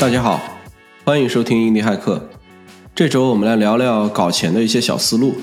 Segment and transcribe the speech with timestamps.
[0.00, 0.40] 大家好，
[1.04, 2.26] 欢迎收听印地骇客。
[2.94, 5.34] 这周我们来聊聊搞钱的一些小思路。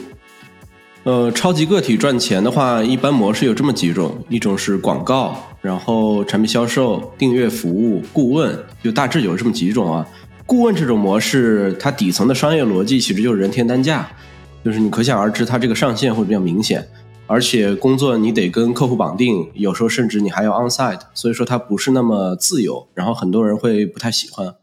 [1.04, 10.04] 呃，超级个体赚钱的话，一般模式有这么几种：一种是广告，然后产品销售、订阅服务、顾问，就大致有这么几种啊。
[10.48, 14.08] 顾问这种模式，它底层的商业逻辑其实就是人天单价，
[14.66, 16.84] 就是你可想而知，它这个上限会比较明显。
[17.28, 24.56] 而且工作你得跟客户绑定，有时候甚至你还要 onsite，所以说它不是那么自由，然后很多人会不太喜欢。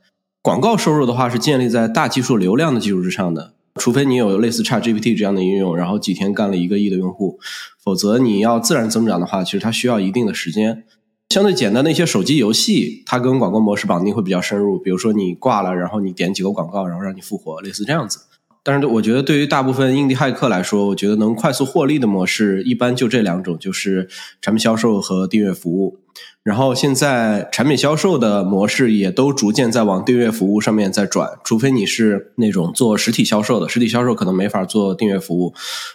[0.43, 7.39] 广告收入的话是建立在大技术流量的基础之上的，除非你有类似 ChatGPT 这样的应用，然后几天干了一个亿的用户，
[7.83, 10.85] 否则你要自然增长的话，其实它需要一定的时间。
[11.31, 18.21] 相对简单的一些手机游戏，它跟广告模式绑定会比较深入，比如说你挂了，然后你点几个广告，然后让你复活，类似这样子。
[18.65, 24.09] 但是我觉得，对于大部分印地骇客来说，我觉得能快速获利的模式，一般就这两种，就是
[24.41, 25.99] 产品销售和订阅服务。
[26.43, 35.53] 然后现在产品销售的模式也都逐渐在往订阅服务上面在转，除非你是那种做实体销售的，实体销售可能没法做订阅服务。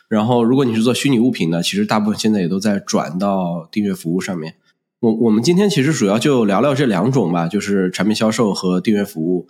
[0.08, 4.54] 然后如果你是做虚拟物品的，其实大部分现在也都在转到订阅服务上面。
[5.00, 9.48] 我我们今天其实主要就聊聊这两种吧，就是产品销售和订阅服务。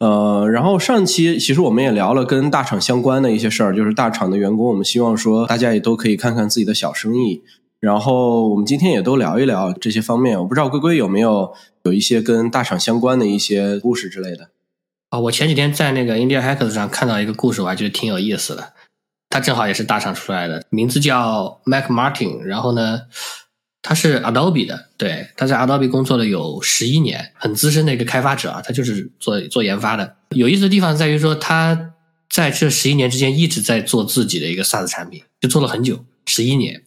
[0.00, 7.42] 呃，然后上期其实我们也聊了跟大厂相关的一些事儿，就是大厂的员工，我们希望说大家也都可以看看自己的小生意。
[7.80, 10.38] 然后我们今天也都聊一聊这些方面。
[10.38, 11.52] 我不知道龟龟有没有
[11.84, 14.48] 有一些跟大厂相关的一些故事之类的。
[15.10, 18.72] 啊，我前几天在那个 India Hackers 上看到一个故事，我还觉得挺有意思的。
[19.28, 22.38] 他正好也是大厂出来的，名字叫 Mac Martin。
[22.38, 23.02] 然后呢？
[23.82, 30.16] 他是 Adobe 的，对，他在 Adobe 工作了有十一年，很资深的一个开发者啊，他就是做做研发的。
[30.30, 31.92] 有意思的地方在于说，他
[32.28, 36.82] 在这十一年之间一直在做自己的一个 SaaS 产品，就做了很久，十一年。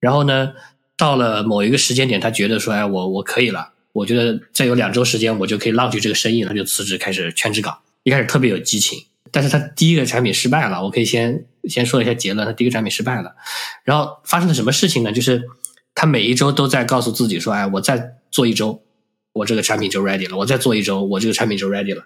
[0.00, 0.52] 然后呢，
[0.96, 7.78] 到了某一个时间点，他觉得说，哎，我我可以了，我觉得再有两周时间，我就可以浪去这个生意了，他就辞职开始全职搞。
[8.04, 8.98] 一开始特别有激情，
[9.30, 13.36] 但是他第一个产品失败了，我可以先先说一下结论，他第一个产品失败了。
[13.84, 15.12] 然后发生了什么事情呢？
[15.12, 15.42] 就是。
[15.94, 18.82] 他每一周都在告诉自己说：“哎，我再做一周，
[19.32, 22.04] 我这个产品就 ready 了；我再做一周，我这个产品就 ready 了。”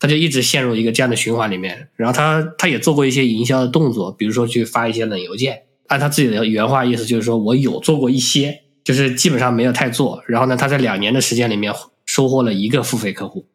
[0.00, 1.88] 他就一直陷入一个这样的循环里面。
[1.96, 5.62] 然后他他也做过一些营销的动作，比如说去发一些冷邮件。
[5.86, 11.72] 按他自己的原话意思就是说：“我有做过一些，就是基本上没有太做。”然后呢，他在两年的时间里面
[12.04, 13.46] 收获了一个付费客户。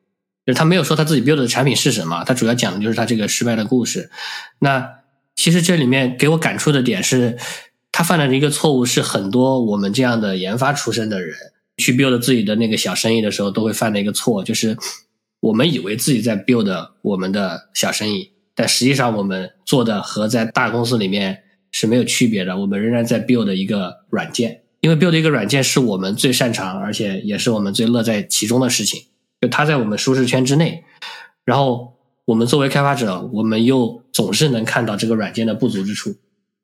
[0.45, 4.09] 就是他没有说他自己 build 的产品是什么，他主要讲的就是他这个失败的故事。
[4.59, 4.87] 那
[5.35, 7.37] 其实这里面给我感触的点是。
[7.91, 11.35] 他犯的一个错误是很多我们这样的研发出身的人
[11.77, 14.77] 去 build 自己的那个小生意的时候都会犯的一个错，就是
[15.39, 22.57] 我们以为自己在 build 我们的小生意，但实际上我们做的和在大公司里面是没有区别的。
[22.57, 29.01] 我们仍然在 build 一个软件，因为 build 一个软件是我们最擅长，而且也是我们最乐在其中的事情。
[29.41, 30.83] 就它在我们舒适圈之内，
[31.43, 36.15] 然后我们作为开发者，我们又总是能看到这个软件的不足之处。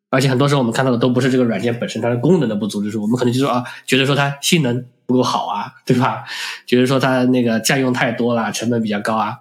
[0.10, 6.24] 而且很多时候我们看到的都不是这个软件本身它的功能的不足之处，我们可能就说啊，觉得说它性能不够好啊，对吧？
[6.66, 9.40] 觉得说它那个占用太多了，成本比较高啊，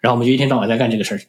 [0.00, 1.20] 然后我们就一天到晚在干这个事儿，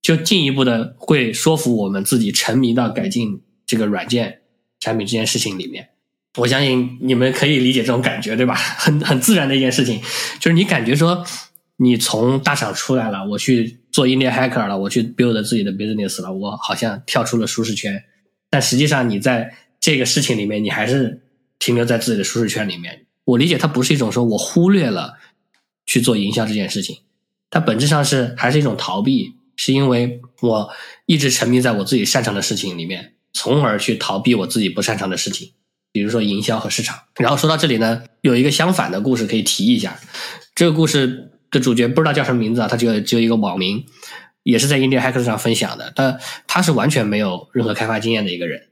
[0.00, 4.40] 就进一步的会说服我们自己沉迷到改进这个软件
[4.78, 5.88] 产品这件事情里面。
[6.36, 8.54] 我相信你们可以理解这种感觉，对吧？
[8.54, 10.00] 很很自然的一件事情，
[10.38, 11.24] 就是你感觉说。
[11.78, 18.02] 你从大厂出来了，我去做 India Hacker 了，我去 build 自己的 business 了，我好像跳出了舒适圈。
[18.48, 21.22] 但实际上，你在这个事情里面，你还是
[21.58, 23.04] 停留在自己的舒适圈里面。
[23.24, 25.14] 我理解它不是一种说我忽略了
[25.84, 27.00] 去做营销这件事情，
[27.50, 30.70] 它本质上是还是一种逃避，是因为我
[31.04, 35.52] 一直沉迷在我自己擅长的事情里面，从而去逃避我自己不擅长的事情，
[35.92, 37.00] 比如说营销和市场。
[37.16, 40.00] 然后说到这里呢，有一个相反的故事可以提一下，
[40.54, 41.32] 这个故事。
[41.50, 43.84] 的主角不知道叫什么名字啊，他只有只有一个网名，
[44.42, 45.92] 也是在 India Hackers 上分享的。
[45.96, 48.68] 他他是完全没有任何开发经验的一个人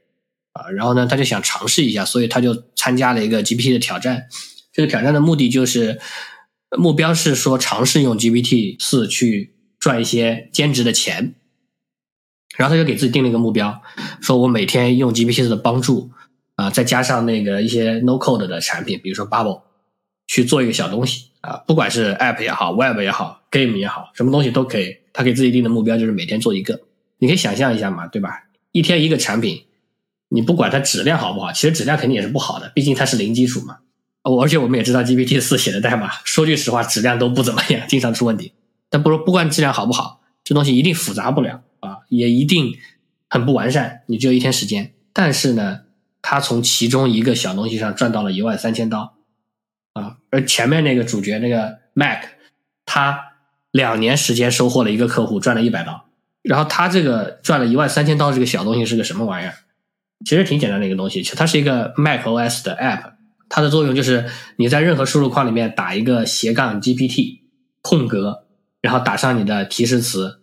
[0.53, 4.27] 啊，然后呢，他就想尝试一下，所以他就参加了一个 GPT 的挑战。
[4.71, 5.99] 这个挑战的目的就是
[6.77, 11.35] 目标是说尝试用 GPT 四去赚一些兼职的钱。
[12.57, 13.81] 然后他就给自己定了一个目标，
[14.21, 16.11] 说我每天用 GPT 四的帮助
[16.55, 19.63] 啊，再加上那个一些 No Code 的产品，比如说 Bubble，
[20.27, 21.29] 去做一个小东西。
[21.41, 24.97] 啊，不管是 App 也好，Web 也好，Game 也好，什么东西都可以。
[25.13, 26.81] 他给自己定的目标就是每天做一个。
[27.19, 28.45] 你可以想象一下嘛，对吧？
[28.71, 29.65] 一天一个产品，
[30.29, 33.77] 你不管它质量好不好，其实质量肯定也是不好的，毕竟它是零基础嘛。
[34.23, 38.53] 我而且我们也知道 GPT 四写的代码，说句实话，质量都不怎么样，经常出问题。
[38.89, 42.73] 但不说不管质量好不好，这东西一定复杂不了啊，也一定
[43.29, 44.01] 很不完善。
[44.07, 45.81] 你只有一天时间，但是呢，
[46.23, 49.14] 他从其中一个小东西上赚到了一万三千刀。
[49.95, 52.23] 啊，而前面那个主角那个 Mac，
[52.85, 53.31] 他
[53.71, 56.05] 两年时间收获了一个客户，赚了一百刀。
[56.43, 59.55] 然后他这个赚了一万三千刀这个小东西是个什么玩意儿？
[60.25, 63.13] 其实挺简单的一个东西，其实它是一个 Mac OS 的 App，
[63.49, 67.39] 它的作用就是你在任何输入框里面打一个斜杠 GPT
[67.81, 68.45] 空格，
[68.81, 70.41] 然后打上你的提示词，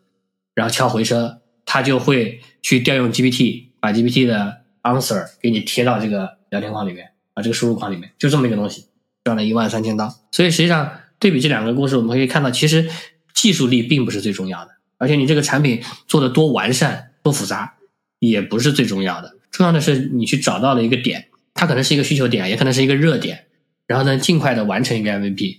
[0.54, 8.86] 然后敲回车，它就会去调用 GPT，把 GPT 的 answer 给你贴到这个聊天框里面啊，这个输入框里面，就这么一个东西，
[9.24, 10.14] 赚了一万三千刀。
[10.30, 12.88] 所以实际上对比这两个故事，我们可以看到，其实
[13.34, 14.72] 技术力并不是最重要的。
[14.98, 17.74] 而且你这个产品做的多完善、多复杂，
[18.20, 19.34] 也不是最重要的。
[19.50, 23.46] 重要的是你去找到了一个点，它可能是一个需求点，也可能是一个热点，
[23.86, 25.58] 然后呢，尽快的完成一个 MVP，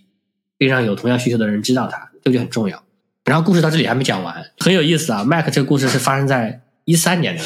[0.58, 2.84] 并让有同样需求的人知道它，这个就很重要。
[3.26, 5.24] 然后故事到这里还没讲完，很有意思啊。
[5.24, 7.44] Mac 这个故事是发生在一三年的，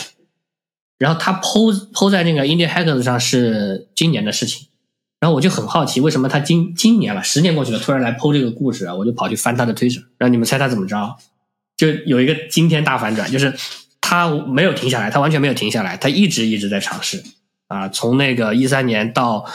[0.98, 1.50] 然后他抛
[1.94, 4.68] 抛在那个 India Hackers 上是今年的事情，
[5.20, 8.94] 然后我就很好奇，为什么他今今年了，十年过去了，突然来剖这个故事啊？
[8.94, 11.16] 我就跑去翻他的推 r 让你们猜他怎么着？
[11.76, 13.54] 就有一个惊天大反转，就是
[14.00, 17.24] 他没有停下来，他完全没有停下来，他一直一直在尝试
[17.68, 19.46] 啊，从那个一三年到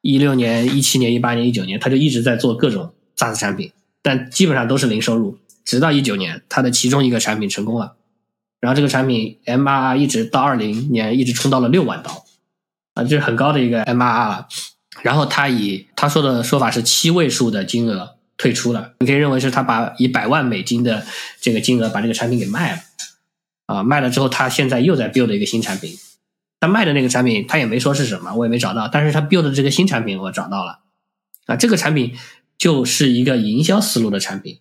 [0.00, 3.70] 一六年、一七年、一八年、一九年，他就一直在做各种 SaaS 产品，
[4.02, 5.38] 但基本上都是零收入。
[5.64, 7.96] 直到一九年，他的其中一个产品成功了，
[8.60, 12.24] 然后这个产品 MRR 一直到二零年一直冲到了六万刀
[12.94, 14.44] 啊，这是很高的一个 MRR。
[15.02, 18.16] 然后他以他说的说法是七位数的金额。
[18.38, 21.06] 退出了，你可以认为是他把以百万美金的
[21.40, 22.78] 这个金额把这个产品给卖了，
[23.66, 25.96] 啊，卖了之后他现在又在 build 一个新产品，
[26.58, 30.80] 他卖的那个产品他也没说是什么，我也没找到，但是他 build 的这个新产品我找到了，
[31.46, 32.16] 啊，这个产品
[32.58, 34.58] 就是一个营销思路的产品，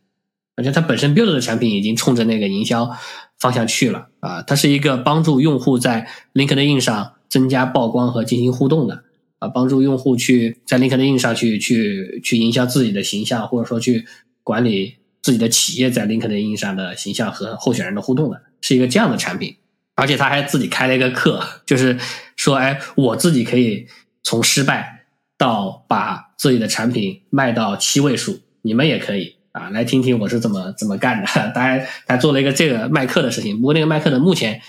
[0.55, 2.95] 而且它本身 build 的产品已经冲着那个营销
[3.39, 9.05] 方向去了，啊，它是一个帮助用户在 LinkedIn 上增加曝光和进行互动的。
[9.41, 14.05] 啊，帮助用户去在 LinkedIn 上去去去营销自己的形象，或者说去
[14.43, 19.55] 管理自己的企业在 LinkedIn 上的形象和候选人的互动的，是一个这样的产品。
[19.95, 21.97] 而且他还自己开了一个课，就是
[22.35, 23.88] 说，哎，我自己可以
[24.21, 25.05] 从失败
[25.39, 31.27] 到把自己的产品卖到七位数，你们也可以啊，来听听我是怎么怎么干的。
[31.55, 34.61] 当然，他做了一个这个卖课的事情，不过那个卖课的目前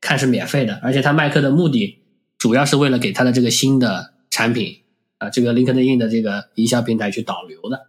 [0.00, 1.98] 看是免费的，而且他卖课的目的
[2.38, 4.14] 主要是为了给他的这个新的。
[4.30, 4.76] 产品
[5.18, 7.88] 啊，这个 LinkedIn 的这个营销平台去导流的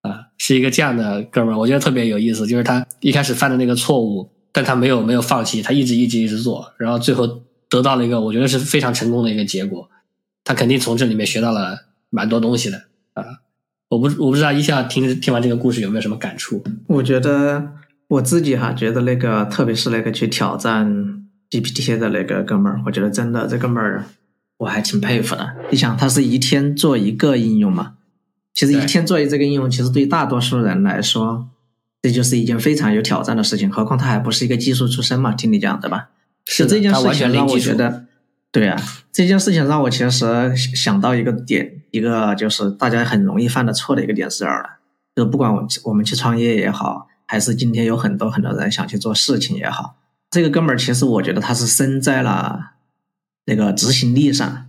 [0.00, 2.46] 啊，是一个这样的哥们儿，我觉得特别有意思。
[2.46, 9.88] 就是他一开始犯的那个错误，但他没有没有放弃，他一直一直一直做，然后最后得到了一个我觉得是非常成功的一个结果。
[10.44, 12.78] 他肯定从这里面学到了蛮多东西的
[13.14, 13.24] 啊。
[13.88, 16.64] 我不我不知道一下听听完这个故事有没有什么感触？
[16.88, 17.74] 我觉得
[18.08, 24.04] 我自己哈觉得那个，特别是那个去挑战 GPT 的那个哥们儿，我觉得真的这哥们儿。
[24.58, 25.54] 我还挺佩服的。
[25.70, 27.94] 你想，他是一天做一个应用嘛？
[28.54, 31.48] 其实一天做一这个应用，其实对大多数人来说，
[32.00, 33.70] 这就是一件非常有挑战的事情。
[33.70, 35.32] 何况他还不是一个技术出身嘛？
[35.32, 36.08] 听你讲对吧？
[36.46, 38.06] 是这件事情让我觉得，
[38.50, 38.80] 对啊，
[39.12, 44.68] 这件事情让我其实想到一个点，一个就是大家很容易犯的错的一个点是这儿了，
[45.14, 49.96] 就是不管我我们去创业也好，还是今天有很多很多人想去做事情也好，
[50.30, 52.75] 这个哥们儿其实我觉得他是生在了。
[53.46, 54.66] 那个执行力上，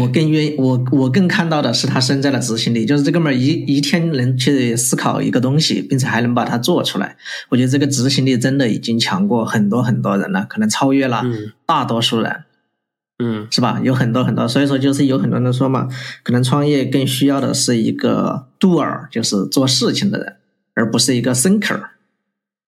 [0.00, 7.16] 我更愿意我我更看到的是他身在的执行力，就是这哥们儿一一天能去思考一个东西，并且还能把它做出来。
[7.50, 11.22] 我觉得这个执行力真的已经强过很多很多人了，可能超越了
[11.66, 12.44] 大多数人。
[13.18, 13.80] 嗯，是吧？
[13.84, 15.86] 有很多很多，所以说就是有很多人说嘛，
[16.24, 20.36] 可能创业更需要的是一个 doer，就是做事情的人，
[20.74, 21.80] 而不是一个 thinker。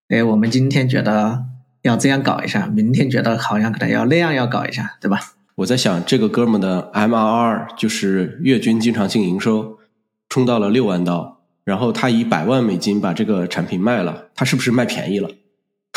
[0.09, 1.47] 哎，我们今天觉得。
[1.87, 5.21] 要这样搞一下，明天觉得好像可能要那样要搞一下，对吧？
[5.57, 9.79] 我在想，这个哥们的 MRR 就是月均经常性营收
[10.29, 15.31] 冲到了六万刀，然后他以百万美金把这个产品卖了，他是不是卖便宜了？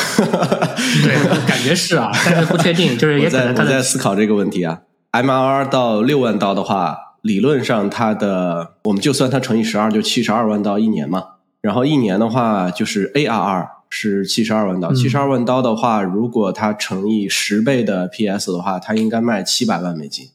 [1.02, 4.80] 对，感觉是啊，但是不确定，就是也可能他在思考这个问题啊。
[5.12, 11.24] MRR 到六万刀的话，理论上它的我们就算它乘以十二，就七十二万刀一年嘛。
[11.60, 13.79] 然后一年的话就是 ARR。
[13.90, 20.30] 是七十二万刀，七十二万刀的话，如果它乘以十倍的 PS 的话，它应该卖七百万美金。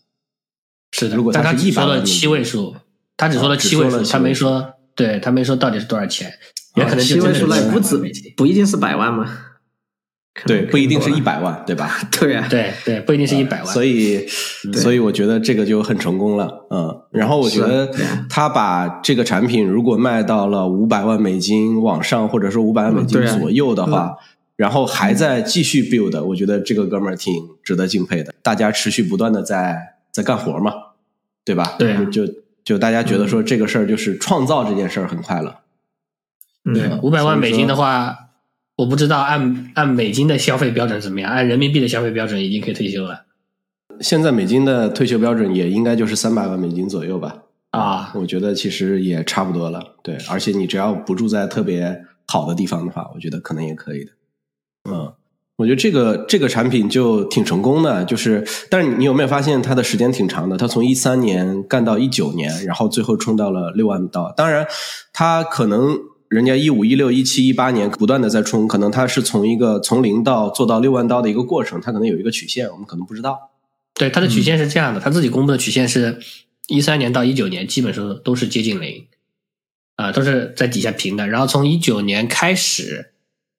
[0.91, 2.75] 是的，如果他只说了七位数，
[3.17, 6.31] 他只说了七位数，他没说，对他没说到底是多少钱，
[6.75, 7.97] 也可能七位数那不止，
[8.37, 9.25] 不一定是百万吗？
[10.45, 11.97] 对，不一定是一百万，对吧？
[12.19, 13.73] 对啊，对对，不一定是一百万。
[13.73, 14.27] 所以，
[14.73, 17.01] 所以我觉得这个就很成功了，嗯。
[17.11, 17.89] 然后我觉得
[18.29, 24.17] 他把这个产品如果卖到了五百万美金往上，或者说五百万美金左右的话，
[24.57, 28.33] 然后还在继续 build，我觉得这个哥们儿挺值得敬佩的。
[28.41, 29.77] 大家持续不断的在
[30.11, 30.73] 在干活嘛，
[31.45, 31.75] 对吧？
[31.79, 32.23] 对，就
[32.63, 35.55] 就大家觉得说这个事儿就是创造这件事儿很快乐。
[36.73, 38.24] 对，嗯，五百万美金的，话，
[38.77, 43.25] 我不知道按按美金的消费标准怎么样，按人民币的消费标准已经可以退休了
[44.01, 47.43] 现在美金的退休标准也应该就是三百万美金左右吧。
[47.71, 48.11] 啊。
[48.15, 54.11] 我觉得其实也差不多了，对，而且你只要不住在特别好的地方的话，我觉得可能也可以的。
[54.89, 55.13] 嗯，
[55.55, 60.57] 我觉得这个这个产品就挺成功的，就是，但是你有没有发现它的时间挺长的？
[60.57, 64.33] 它从一三年干到一九年，然后最后冲到了六万刀。
[64.35, 64.67] 当然，
[65.13, 73.51] 它可能人家一五、一六、一七、一八年不断的在冲，可能他是从一个从零到做到六万刀的一个过程，他可能有一个曲线，我们可能不知道。
[73.93, 76.19] 对，他的曲线是这样的，他自己公布的曲线是
[76.67, 79.05] 一三年到一九年，基本上都是接近零，
[79.95, 81.27] 啊、都是在底下平的。
[81.27, 83.11] 然后从一九年开始，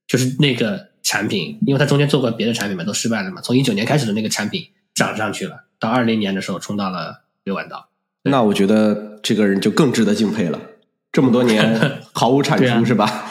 [0.07, 3.41] 就是那个产品，因为他中间做过别的产品嘛，都失败了嘛。
[3.41, 4.63] 从一九年开始的那个产品
[4.95, 7.89] 涨上去了，到二零年的时候冲到了六万刀。
[8.25, 10.61] 那我觉得这个人就更值得敬佩了。
[11.17, 11.81] 这么多年
[12.13, 13.25] 毫无产出是吧？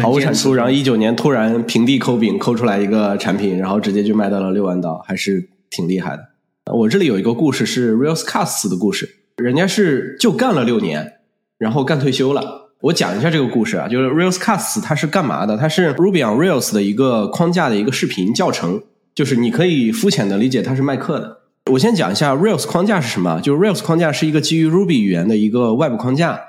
[0.00, 6.72] 毫无产出，然后一九年突然平地抠饼抠出来一个产品，然后直接就卖到了六万刀，还是挺厉害的。
[6.72, 11.16] 我这里有一个故事是 Reels Cast 的故事，人家是就干了六年，
[11.58, 12.70] 然后干退休了。
[12.80, 15.58] 我讲一下这个故事啊，就是 Reels Cast 它是干嘛的？
[15.58, 18.80] 它是 Ruby on Rails 的一个框架的一个视频教程，
[19.14, 21.40] 就是你可以肤浅的理解它是卖课的。
[21.72, 26.40] 我先讲一下 Rails 框架是什么，就是 Rails 框架是一个基于 Ruby 语言的一个外部框架，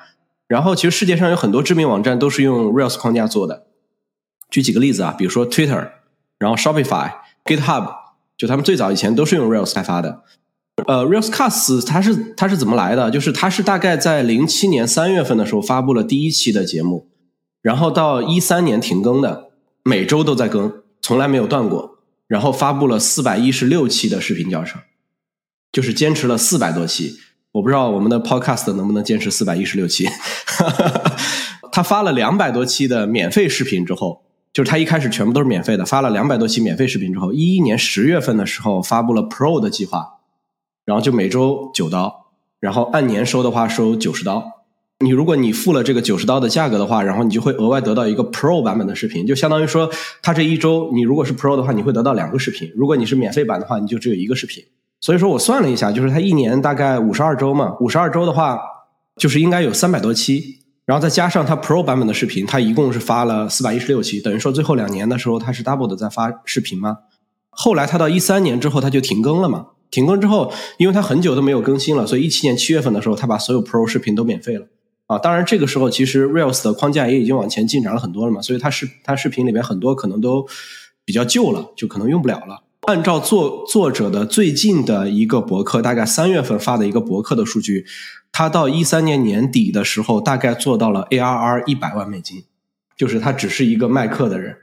[0.48, 3.68] 然后其实世界上有很多知名网站都是用 Rails 框架做的。
[4.50, 5.92] 举几个例子啊，比如说 Twitter，
[6.38, 7.12] 然后 Shopify、
[7.46, 7.96] GitHub，
[8.38, 10.24] 就他们最早以前都是用 Rails 开发的。
[10.88, 13.10] 呃，Rails Cast 它是它是怎么来的？
[13.10, 17.10] 就是它是大概在零七年三月份的时候发布了第一期的节目，
[17.62, 19.52] 然后到一三年停更的，
[19.84, 22.00] 每周都在更，从来没有断过。
[22.28, 24.82] 然后发布了四百一十六期的视频教程，
[25.72, 27.20] 就是坚持了四百多期。
[27.54, 30.10] 我不知道我们的 Podcast 能不能坚持四百一十六期。
[31.72, 40.20] 他发了两百多期的免费视频之后，就是他一开始全部都是免费的，发了两百多期免费视频之后，一一年十月份的时候发布了 Pro 的计划，
[40.84, 44.44] 然后就每周九刀，然后按年收的话收九十刀。
[45.00, 49.92] 你如果你付了这个九十刀的价格的话，然后你就会额外得到一个 Pro 版本的视频，就相当于说，
[50.24, 54.64] 他这一周你如果是 Pro 的话，你会得到两个视频；如果你是免费版的话，你就只有一个视频。
[55.04, 58.58] 所以说我算了一下，就是它一年大概五十二周嘛，五十二周的话，
[59.18, 67.00] 就是应该有三百多期，然后再加上它 Pro 版本的视频，它一共是发了四百一十六期，等于说最后两年的时候它是 double 的在发视频嘛。
[67.50, 69.68] 后来他到一三年之后，他就停更了嘛。
[69.92, 74.66] 停更之后，因为他很久都没有更新了，所以一七年七月份的时候，他把所有 Pro 视频都免费了。
[75.08, 80.48] 啊，当然这个时候其实 Rails 的框架也已经往前进展了很多了嘛，所以它视它视频里边很多可能都
[81.04, 82.63] 比较旧了，就可能用不了了。
[82.86, 87.86] 按照作作者的最近的一个博客，大概三月份发的一个博客的数据，
[88.32, 92.44] 他到一三年年底的时候，大概做到了 ARR 一百万美金，
[92.98, 94.58] 就是他只是一个卖课的人，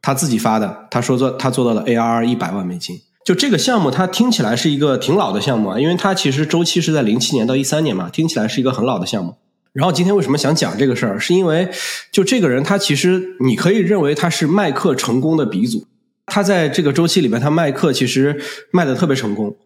[0.00, 3.00] 他自己发的，他说做他做到了 ARR 一百万美金。
[3.24, 9.36] 就这个项目，它听起来是一个挺老的项目啊，因为它其实周期是在零七年到一三年嘛，听起来是一个很老的项目。
[9.72, 11.70] 然后今天为什么想讲这个事儿，是因为
[12.12, 15.86] 就这个人他其实你可以认为他是卖课成功的鼻祖，
[16.26, 18.40] 他在这个周期里边他卖课其实
[18.70, 19.56] 卖的特别成功。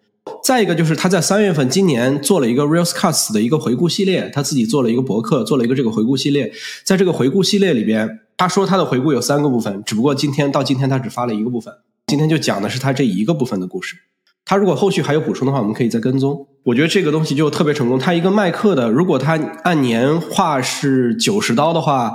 [0.44, 6.52] 再一个就是他在三月份今年做了一个 Real Scars 的一个回顾系列，他自己做了一个博客，做了一个这个回顾系列。
[6.84, 11.72] 在这个回顾系列里边，他说他的回顾有三个部分，只不过今天到今天他只发了一个部分，
[12.08, 13.96] 今天就讲的是他这一个部分的故事。
[14.44, 16.46] 他如果后续还有补充的话，我们可以再跟踪。
[16.64, 17.98] 我觉得这个东西就特别成功。
[17.98, 22.12] 他一个卖课的，如果他按年化是九十刀的话，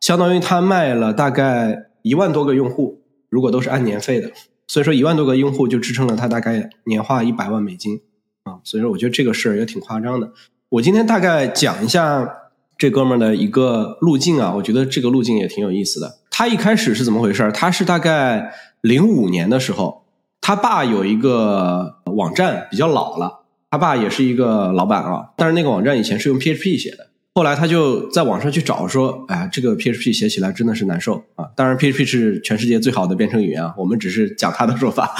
[0.00, 3.02] 相当于他卖了大概一万多个用户。
[3.28, 4.30] 如果都是按年费的，
[4.66, 8.00] 所以说一万多个用户就支撑了他大概年化一百万美金
[8.44, 8.60] 啊。
[8.64, 10.32] 所以说我觉得这个事儿也挺夸张的。
[10.68, 12.28] 我今天大概讲一下
[12.76, 16.18] 这哥们儿的一个路径啊，我觉得这个路径也挺有意思的。
[16.30, 17.50] 他一开始是怎么回事？
[17.52, 20.04] 他是大概零五年的时候。
[20.38, 31.44] 他爸有一个网站比较老了，他爸也是一个老板啊，但是那个网站以前是用 PHP 写的，后来他就在网上去找说，哎，这个 PHP 写起来真的是难受啊。
[31.54, 35.14] 当然 PHP 是全世界最好的编程语言啊，我们只是讲他的说法。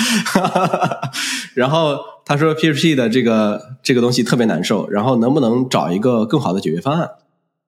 [1.52, 7.06] 然后他说 PHP 的这个这个东西特别难受，然后能不能找一个更好的解决方案？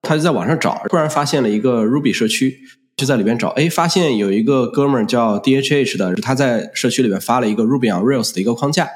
[0.01, 2.61] 他就在网上找，突然发现了一个 Ruby 社区。
[2.97, 8.89] 就在里边找，哎，发现有一个哥们儿叫 DHH 的，他在社区里面发了一个 Ruby on Rails 的一个框架，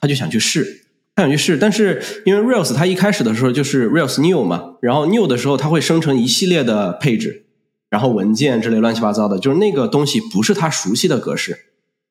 [0.00, 0.86] 他就想去试，
[1.18, 7.42] 他想去是，但是因为 Rails 它一开始的时候就是 Rails new 嘛，然后 new 的时候它会生成一系列的配置，
[7.90, 11.58] 然后文件之类乱七八糟的，就是那个东西不是他熟悉的格式，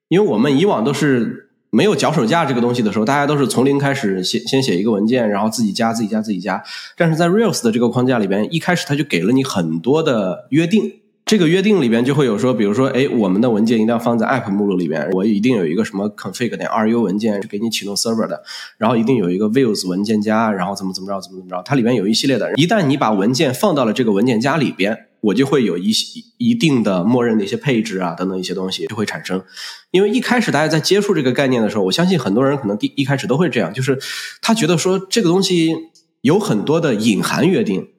[0.09, 6.61] 因为我们以往都是没有脚手架这个东西的时候，大家都是从零开始，先先写一个文件，然后自己加、自己加、自己加。
[6.97, 10.91] 但是在 Rails 的这个框架里边，一开始它就给了你很多的约定。
[11.27, 18.41] 这个约定里边就会有说，比如说，哎，我们的文件一定要放在 App 目录里边，我一定有一个什么 config 点 ru 文件是给你启动 server 的，
[18.77, 22.53] 然后一定有一个 views 文件夹，然后怎么怎么着，怎么怎么着，它里边有一系列的。
[22.55, 25.91] 一旦你把文件放到了这个文件夹里边，我就会有一
[26.37, 29.43] 一定的默认的一些配置啊等等一些东西就会产生。
[29.91, 33.99] 因为一开始大家在接触这个概念的时候，我相信很多人可能第一开始都会这样，就是
[34.41, 35.75] 他觉得说这个东西
[36.21, 37.89] 有很多的隐含约定，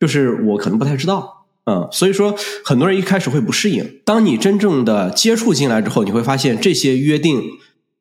[0.00, 1.35] 就是我可能不太知道。
[1.66, 4.00] 嗯，所以说很多人一开始会不适应。
[4.04, 7.42] 当你真正的接触进来之后，你会发现这些约定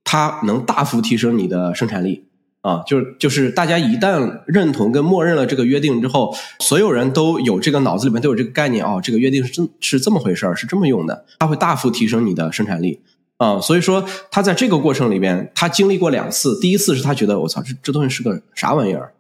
[0.04, 2.26] 它能大幅提升你的生产力
[2.62, 2.84] 啊！
[2.86, 13.02] 就是就是大家一旦认同跟默认了这个约定之后，所有人都有这个脑子里面都有这个概念哦，这个约定是这是这么回事儿，是这么用的，它会大幅提升你的生产力
[13.38, 13.60] 啊！
[13.60, 19.14] 所以说他在这个过程里边，他经历过两次，第一次是他觉得我操，这这东西是个啥玩意儿，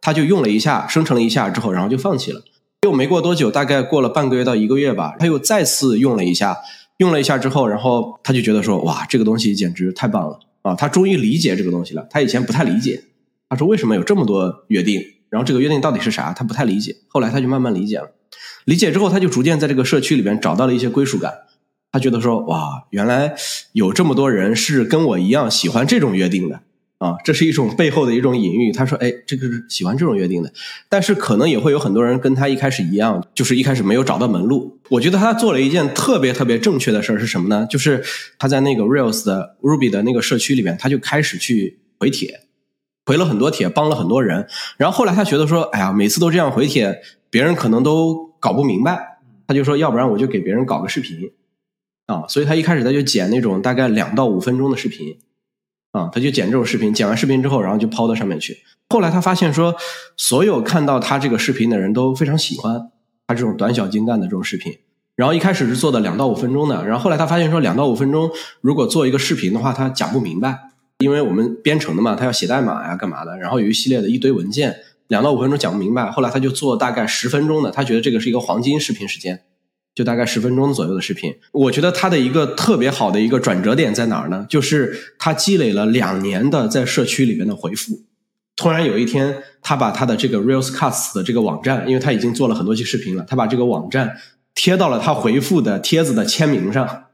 [0.00, 2.42] 他就用了一下，生成了一下之后，然后就放弃了。
[2.84, 6.56] 又没过多久，大概过了半个月到一个月吧，他又再次用了一下，
[6.96, 10.74] 用了一下之后，然后他就觉得说，哇，这个东西简直太棒了啊！
[10.74, 13.04] 他终于理解这个东西了，他以前不太理解。
[13.48, 15.00] 他说为什么有这么多约定？
[15.30, 16.32] 然后这个约定到底是啥？
[16.32, 16.96] 他不太理解。
[17.06, 18.10] 后来他就慢慢理解了，
[18.64, 21.32] 理解之后，他就逐渐在这个社区里边找到了一些归属感。
[21.92, 23.36] 他觉得说，哇，原来
[23.74, 26.62] 有这么多人是跟我一样喜欢这种约定的。
[27.02, 28.70] 啊，这是一种背后的一种隐喻。
[28.70, 30.52] 他说：“哎，这个是喜欢这种约定的，
[30.88, 34.78] 但是可能也会有很多人跟他一开始一样，就是一开始没有找到门路。
[34.88, 37.66] 我觉得他做了一件特别特别正确的事儿是什么呢？
[37.68, 38.04] 就是
[38.38, 42.42] 他在那个 Rails 的 Ruby 的那个社区里面，他就开始去回帖，
[43.04, 44.46] 回了很多帖，帮了很多人。
[44.76, 49.18] 然后后来他觉得说，哎呀，每次都这样回帖，别人可能都搞不明白。
[49.48, 51.32] 他就说，要不然我就给别人搞个视频
[52.06, 52.22] 啊。
[52.28, 55.18] 所以他一开始他就剪那种大概两到五分钟的视频。”
[55.92, 58.58] 啊，他就剪这种视频，剪完视频之后，然后就抛到上面去。
[58.88, 59.74] 后来他发现说，
[60.16, 62.90] 所有看到他这个视频的人都非常喜欢
[63.26, 64.72] 他这种短小精干的这种视频。
[65.14, 68.30] 然后一开始是做的两到五分钟的，然后后来他发现说，两到五分钟
[68.62, 70.58] 如果做一个视频的话，他讲不明白，
[70.98, 74.74] 因为我们编程的嘛，他要写代码呀，干嘛的，然后有一系列的一堆文件，
[75.08, 76.10] 两到五分钟讲不明白。
[76.10, 79.42] 后来他就做大概十分钟的，他觉得这个是一个黄金视频时间。
[79.94, 84.46] 就大概十分钟左右的视频，我觉得他的一个特别好的一个转折点在哪儿呢？
[84.48, 88.00] 就是他积累了两年的在社区里面的回复，
[88.56, 94.16] 突然有一天，他把他的这个 Rails Cuts 的这个网站，因为他已经做了很多期视频了，他把这个网站
[94.54, 97.04] 贴到了他回复的帖子的签名上，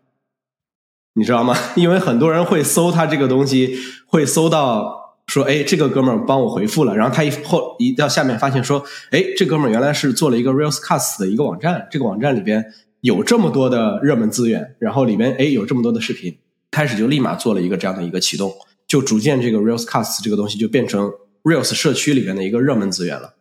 [1.14, 1.56] 你知道吗？
[1.74, 4.97] 因为很多人会搜他这个东西，会搜到。
[5.28, 12.64] 说哎，这个哥们儿帮我回复了，然后他一后一到下面发现说，哎，这哥们儿原来是做了一个 Railscast 的一个网站，这个网站里边
[13.02, 16.36] 有这么多的热门资源，然后里边哎有这么多的视频，
[16.70, 18.52] 开始就立马做了一个这样的一个启动，
[18.86, 21.12] 就逐渐这个 Railscast 这个东西就变成
[21.44, 23.34] Rails 社区里边的一个热门资源了。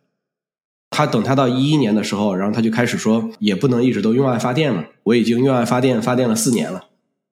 [0.90, 6.84] 他等他到一一年的时候，然后他就开始说，也不能一直都用爱发电了，我已经用爱发电发电了四年了。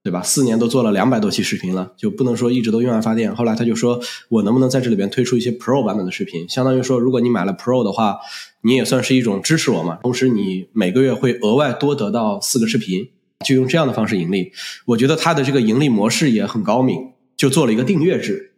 [0.07, 0.23] 对吧？
[0.23, 3.35] 四年都做了两百多期视频了，就不能说一直都用爱发电。
[3.35, 6.49] 后来他就说，我能不能在这里边推出一些 Pro 版本的视频？
[6.49, 8.19] 相当于说，如果你买了 Pro 的话，
[8.61, 9.99] 你也算是一种支持我嘛。
[10.05, 13.09] 同时，你每个月会额外多得到四个视频，
[13.45, 14.53] 就用这样的方式盈利。
[14.85, 16.97] 我觉得他的这个盈利模式也很高明，
[17.37, 18.53] 就做了一个订阅制。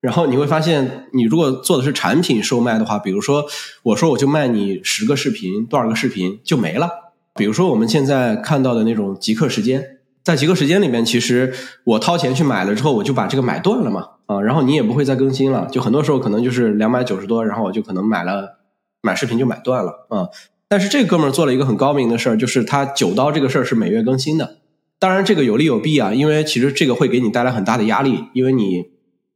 [0.00, 3.44] 然后你会发现，你如果做的是产品售卖的话，比如说
[3.82, 6.88] 我说我就卖你十个视频，多少个视频就没了。
[7.34, 9.98] 比如说我们现在看到的那种极客时间。
[10.24, 11.52] 在几个时间里面，其实
[11.84, 18.58] 我掏钱去买了之后，我就把这个买断了嘛，啊，然后你也不会再更新了，就很多时候可能就是两百九十多，然后我就可能买了
[19.02, 20.28] 买视频就买断了啊。
[20.66, 24.56] 但是这哥们儿做了一个很高明的事儿，就是他九刀这个事儿是每月更新的。
[24.98, 28.86] 当然这个有利有弊啊，因为其实这个会给你带来很大的压力，因为你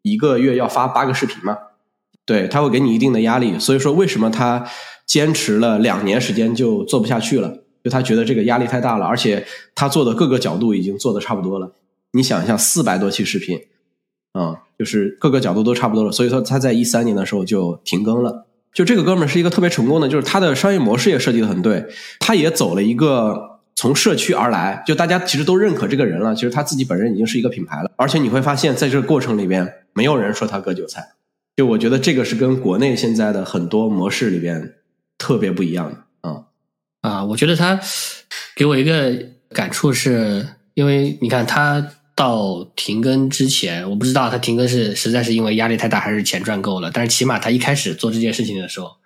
[0.00, 1.58] 一个月要发八个视频嘛，
[2.24, 3.58] 对他会给你一定的压力。
[3.58, 4.66] 所以说为什么他
[5.06, 7.58] 坚持了两年时间就做不下去了？
[7.88, 11.72] 就他觉得这个压力太大了，而且他做的各个角度已经做的差不多了。
[12.12, 13.58] 你想一下，四百多期视频，
[14.32, 16.12] 啊，就是各个角度都差不多了。
[16.12, 18.44] 所以说他在一三年的时候就停更了。
[18.74, 21.86] 就这个哥们儿是一个特别成功的，就是他的商业模式也设计的很对，
[22.20, 26.34] 他也走了一个从社区而来，就大家其实都认可这个人了。
[26.34, 31.02] 其实他自己本人已经是一个品牌了，而且你会发现在这个过程里边，没有人说他割韭菜。
[31.56, 34.74] 就我觉得这个是跟国内现在的很多模式里边
[35.16, 36.04] 特别不一样的。
[37.00, 37.80] 啊，我觉得他
[38.56, 39.14] 给我一个
[39.50, 46.90] 感触是，因为你看他到停更之前，我不知道他停更是实在是因为压力太大，还是钱赚够了。
[46.92, 48.96] 但是起码他一开始做这件事情的时候，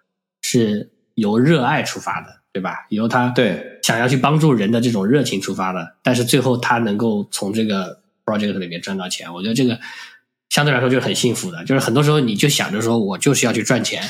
[0.40, 2.86] 是由热爱出发的，对吧？
[2.88, 5.96] 由他对想要去帮助人的这种热情出发的。
[6.02, 9.78] 但是最后他能够从这个 project 里面赚到钱，我觉得这个
[10.48, 11.62] 相对来说就是很幸福的。
[11.66, 14.02] 就是很多时候你就想着说我就是要去赚钱，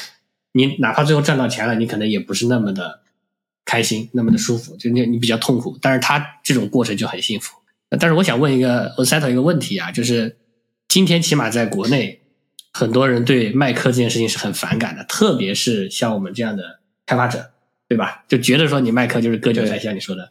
[0.53, 3.01] 你哪怕最后赚到钱了，你可能也不是那么的
[3.73, 5.79] 开心，那么的舒服，就你你比较痛苦。
[5.81, 7.57] 但是他这种过程就很幸福。
[7.99, 10.37] 但是我想问一个我 settle 一个问题啊，就是
[10.89, 12.21] 今天起码在国内，
[12.71, 17.53] 很多人对卖课这件事情是很反感的，特别是像我们这样的开发者，
[17.89, 18.25] 对吧？
[18.29, 20.31] 就觉得说你卖课就是割韭菜，像你说的。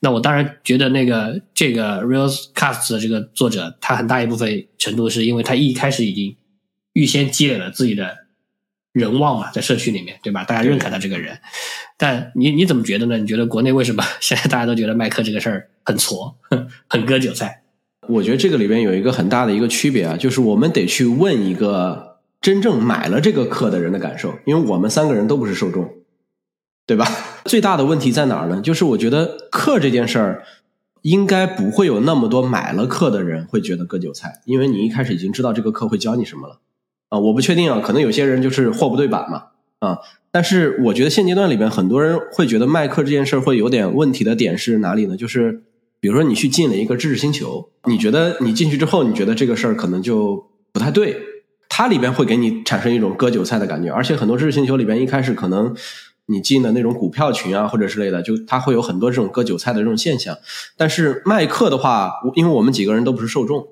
[0.00, 6.36] 那我当然觉得那个这个 Realcast 的这个作者，他很大一部分程度是因为他一开始已经
[6.94, 8.21] 预先积累了自己的
[8.92, 10.44] 人望嘛，在社区里面，对吧？
[10.44, 11.38] 大家认可他这个人。
[11.96, 13.18] 但你你怎么觉得呢？
[13.18, 16.36] 你觉得国内为什么 现在大家都觉得卖课这个事儿很挫，
[16.88, 17.62] 很割韭菜？
[18.08, 25.88] 我觉得这个里边有一个很大的一个区别啊，就是我们得去问一个真正买了这个课的人的感受，因为我们三个人都不是受众。
[26.84, 27.06] 对吧？
[27.46, 28.60] 最大的问题在哪儿呢？
[28.60, 30.42] 就是我觉得课这件事儿，
[31.02, 36.58] 应该不会有那么多买了课的人会觉得割韭菜，因为你一开始已经知道这个课会教你什么了
[37.12, 37.18] 啊！
[37.18, 39.44] 我不确定啊，可能有些人就是货不对版嘛
[39.80, 39.98] 啊！
[40.30, 45.14] 但是我觉得现阶段里边很多人会觉得卖课这件事儿会有点问题的点是哪里呢？
[45.14, 45.62] 就是
[46.00, 51.20] 比如说你去进了一个知识星球，你觉得你进去之后，你觉得这个事儿可能就不太对，
[51.68, 55.74] 它里边会给你产生一种割韭菜的感觉，而且很多知识星球里边一开始可能。
[56.26, 60.38] 你进的那种股票群啊，或者之类的，就它会有很多这种割韭菜的这种现象。
[60.76, 63.66] 但是卖课的话，因为我们几个人都不是受众，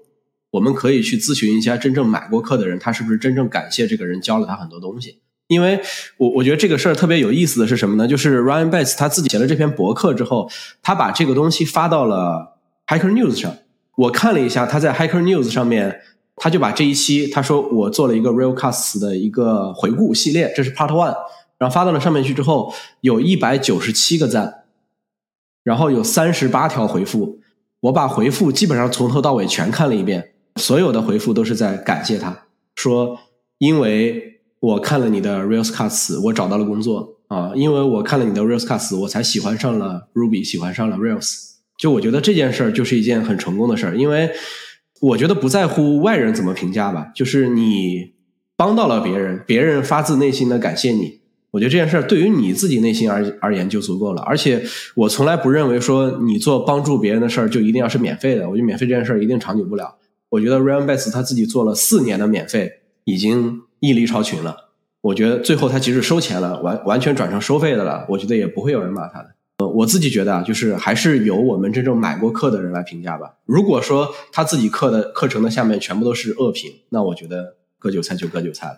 [0.50, 5.20] 我们可以去咨询一下真正买过课的人，他是不是真正感谢这个人教了他很多东西。
[5.46, 5.80] 因为
[6.16, 8.06] 我我觉得这个事儿特别有意思的是什么呢？
[8.06, 10.48] 就是 Ryan Bates 他自己写了这篇博客之后，
[10.80, 13.56] 他把这个东西发到了 Hacker News 上。
[13.96, 16.00] 我看了一下，他在 Hacker News 上面，
[16.36, 21.16] 他就把这一期他说我做了一个 Realcast 的一个回顾系列，这是 Part One。
[21.58, 24.62] 然后发到了上面去之后，有一百九十七个赞，
[25.62, 27.40] 然后有三十八条回复。
[27.80, 32.44] 我把回复基本上从头到尾全看了一遍，所有的回复都是在感谢他，
[32.76, 33.18] 说
[33.58, 41.48] 因为我看了你的 Railscast，我找到了工作啊，因为我看了你的 Railscast，我才喜欢上了 Ruby，喜欢上了 Rails。
[41.78, 44.30] 就我觉得这件事儿就是一件很成功的事儿，因为
[45.00, 48.12] 我觉得不在乎外人怎么评价吧，就是你
[48.54, 51.20] 帮到了别人，别人发自内心的感谢你。
[51.52, 54.62] 我觉得这件事儿对于你自己内心而而言就足够了，而且
[54.94, 58.48] 我从来不认为说你做帮助别人的事儿就一定要是免费的。
[58.48, 59.96] 我觉得免费这件事儿一定长久不了。
[60.30, 64.70] 我觉得 Ryan Bates 他自己做了四年的免费，已经屹立超群了。
[65.02, 69.34] 我觉得最后他即使收钱了，完完全转成收费的了，我觉得也不会有人骂他的。
[69.58, 73.34] 呃，我自己觉得啊，就是还是由我们真正买过课的人来评价吧。
[73.44, 78.76] 如果说他自己课的课程的下面全部都是恶评，那我觉得割韭菜就割韭菜了。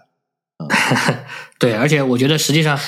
[1.59, 2.79] 对，而且我觉得实际上，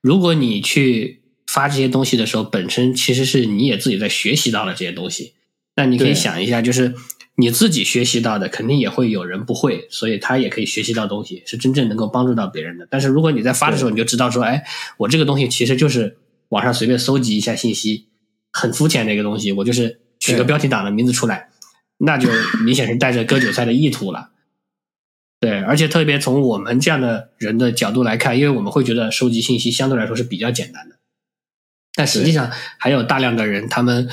[0.00, 5.34] 如果你去发这些东西的时候，本身其实是你也自己在学习到了这些东西。
[5.74, 6.94] 那你可以想一下，就是
[7.40, 12.88] 你自己学习到的，肯定也会有人不会，所以他也可以学习到东西，是真正能够帮助到别人的。
[12.90, 14.64] 但是如果你在发的时候，你就知道说，哎，
[14.96, 18.08] 我这个东西其实就是网上随便搜集一下信息，
[18.52, 21.50] 很肤浅的一个东西，我就是取个标题党的名字出来，
[21.98, 22.28] 那就
[22.64, 24.30] 明显是带着割韭菜的意图了。
[25.38, 30.96] 对，而且特别从我们这样的人的角度来看，因为我们会觉得收集信息相对来说是比较简单的，
[31.94, 34.08] 但实际上还有大量的人，他们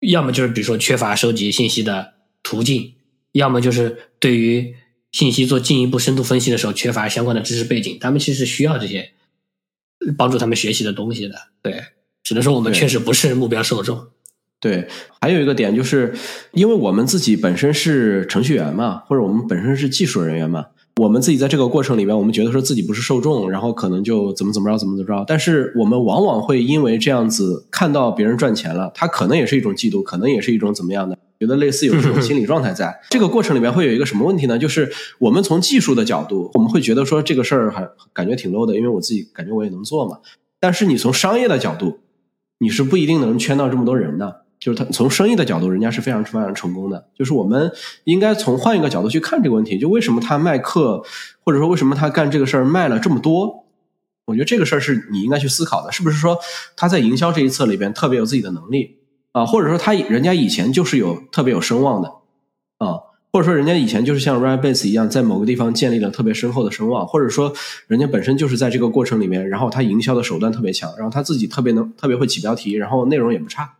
[0.00, 2.94] 要么就是比如说缺乏收集信息的途径，
[3.32, 4.74] 要么就是对于
[5.12, 9.12] 信息做进一步深度分析的时候缺乏相关的知识背景，他们其实需要这些
[10.16, 11.34] 帮助他们学习的东西的。
[11.62, 11.82] 对，
[12.22, 14.08] 只能说我们确实不是目标受众。
[14.60, 14.88] 对，
[15.20, 16.14] 还有一个点就是，
[16.52, 20.66] 因为我们自己本身是程序员嘛，或者我们本身是技术人员嘛，
[20.98, 25.24] 我们自己在这个过程里面，我们觉得说自己不是受众，然后可能就怎么怎么着，怎么怎么着。
[25.28, 33.00] 但是我们往往会因为这样子看到别人赚钱了，他可能也是一种嫉妒，可能也是一种怎么样的，觉得类似有这种心理状态在。
[33.10, 34.58] 这个过程里面会有一个什么问题呢？
[34.58, 40.18] 就是我们从技术的角度，我们会觉得说这个事儿还感觉挺 low 的，因为我自己感觉我也能做嘛。
[40.58, 42.00] 但是你从商业的角度，
[42.58, 44.42] 你是不一定能圈到这么多人的。
[44.58, 47.08] 就是他从生意的角度，人家是非常非常成功的。
[47.16, 47.70] 就是我们
[48.04, 51.02] 应该从换一个角度去看这个问题，就为什么他卖课，
[51.44, 53.66] 或者说为什么他干这个事儿卖了这么多？
[54.26, 56.38] 我觉得这个事儿是你应该去思考的，是不是说
[56.76, 58.98] 他在营销这一侧里边特别有自己的能力
[59.32, 59.46] 啊？
[59.46, 62.08] 或者说他人家以前就是有特别有声望的
[62.78, 62.98] 啊？
[63.32, 67.52] 或者说人家以前就是像 Ryan Bates 一样，在某个地方建立了特别深厚的声望，或者说
[67.86, 73.76] 人家本身就是在这个过程里面，然后他营销的手段特别强，然后他自己特别能特别会起标题，然后内容也不差。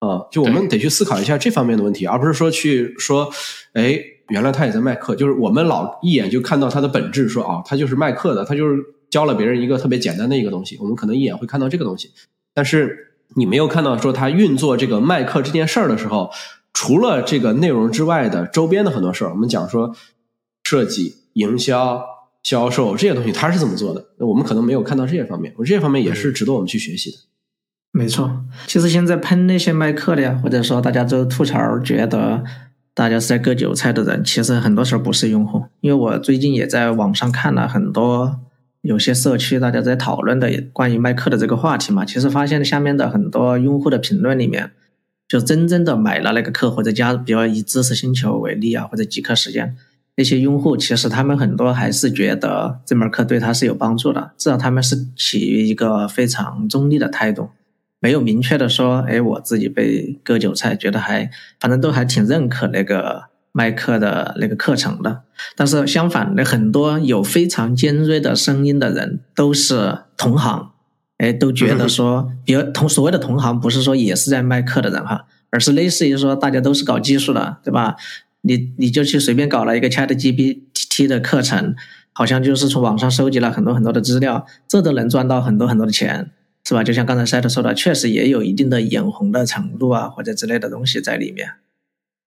[0.00, 3.30] 啊，就我们得去思考一下这方面的问题，而不是说去说，
[3.74, 12.10] 哎，原来他也在卖课，就是我们老一眼就看到他的本质，说啊，他就是卖课的，他就是教了别人一个特别简单的一个东西，我们可能一眼会看到这个东西，
[12.54, 16.30] 但是你没有看到说他运作这个卖课这件事儿的时候，
[16.72, 19.94] 除了这个内容之外的周边的很多事儿，我们讲说
[20.64, 22.02] 设计、营销、
[22.42, 24.06] 销售这些东西，他是怎么做的？
[24.26, 27.18] 我们可能没有看到这些方面，我这些方面也是值得我们去学习的。
[27.92, 32.44] 没错，其实现在喷那些卖课的呀，或者说大家都吐槽觉得
[32.94, 35.64] 大家是在割韭菜的人，其实很多时候不是用户。
[35.80, 38.40] 因为我最近也在网上看了很多
[38.82, 44.70] 有些社区大家在讨论的关于卖课的这个话题嘛，其实发现下面的很多用户的评论里面，
[45.26, 49.76] 就真正的买了那个课或者加，比如以知识星球为例啊，或者极客时间
[50.16, 57.50] 那些用户，其实他们很多还是觉得这门课对他是有帮助的，至少他们是起于一个非常中立的态度。
[58.00, 65.22] 没有明确的说，哎，我自己被割韭菜，觉得还反正都还挺认可那个麦克的那个课程的。
[65.54, 70.70] 但是相反的，很多有非常尖锐的声音的人都是同行，
[71.18, 77.96] 哎，都觉得说，比如同所谓的同行，不是说也是在卖课的人哈，而是类似于说大家都是搞技术的，对吧？
[78.42, 81.74] 你你就去随便搞了一个 Chat GPT 的课程，
[82.14, 86.30] 好像就是从网上收集了很多很多的资料，这都能赚到很多很多的钱。
[86.70, 86.84] 是吧？
[86.84, 91.54] 就像刚才赛特说的，确实也有一定的眼红的程度啊，或者之类的东西在里面。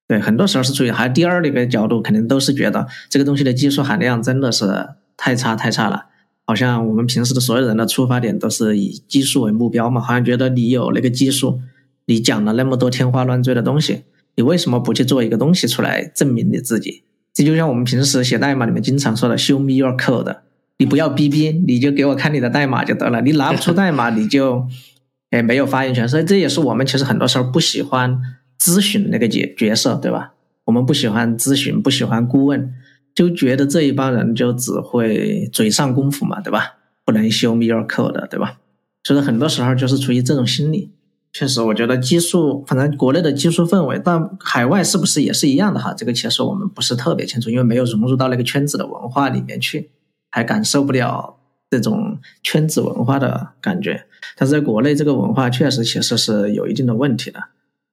[0.05, 6.07] 对，很多时候是处于还第二的一个角度，肯定都是觉得这个东西的技术含量真的是太差太差了。
[6.43, 11.61] 好像我们平时的所有人的出发点都是以技术为目标嘛，好像觉得你有那个技术，
[12.07, 14.03] 你讲了那么多天花乱坠的东西，
[14.35, 17.03] 你为什么不去做一个东西出来证明你自己？
[17.33, 20.35] 这就像我们平时写代码里面经常说的 “show me your code”。
[20.83, 23.21] 你不要逼逼，你就给我看你的代码就得了。
[23.21, 24.67] 你拿不出代码，你就
[25.31, 26.05] 哎没有发言权。
[26.05, 28.19] 所以这也是我们其实很多时候不喜欢
[28.59, 30.33] 咨询那个角角色，对吧？
[30.65, 32.73] 我们不喜欢咨询，不喜欢顾问，
[33.15, 36.75] 就觉得这一帮人就只会嘴上功夫嘛，对吧？
[37.05, 38.57] 不能 show me your code，对吧？
[39.05, 40.91] 所以很多时候就是出于这种心理。
[41.31, 45.93] 确实，我觉得技术，反正国内的技术氛围，但海外是不是也是一样的哈？
[45.97, 49.89] 这个其实我们不是特别清楚，因为没有融入到那个圈子的文化里面去。
[50.33, 51.37] 还感受不了
[51.69, 57.39] 这种圈子文化的感觉，但是在国内这个文化确实其实是有一定的问题的。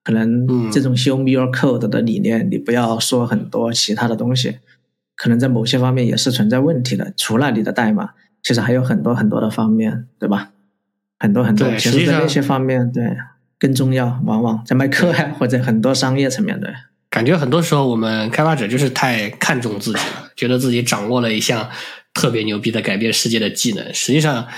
[0.03, 4.57] 可能这种 “show me your code” 的理念，你不要说很多其他的东西，
[5.15, 7.13] 可能在某些方面也是存在问题的。
[7.15, 10.53] 除了你的代码，其实还有很多很多的方面，对吧？
[11.19, 13.15] 很多很多，其实在那些方面，对
[13.59, 14.19] 更重要。
[14.25, 16.73] 往往在卖课呀，或者很多商业层面，对。
[17.11, 21.69] 感觉很多时候我们开发者就是太看重自己了，觉得自己掌握了一项。
[22.13, 24.49] 特别牛逼的改变世界的技能，实际上，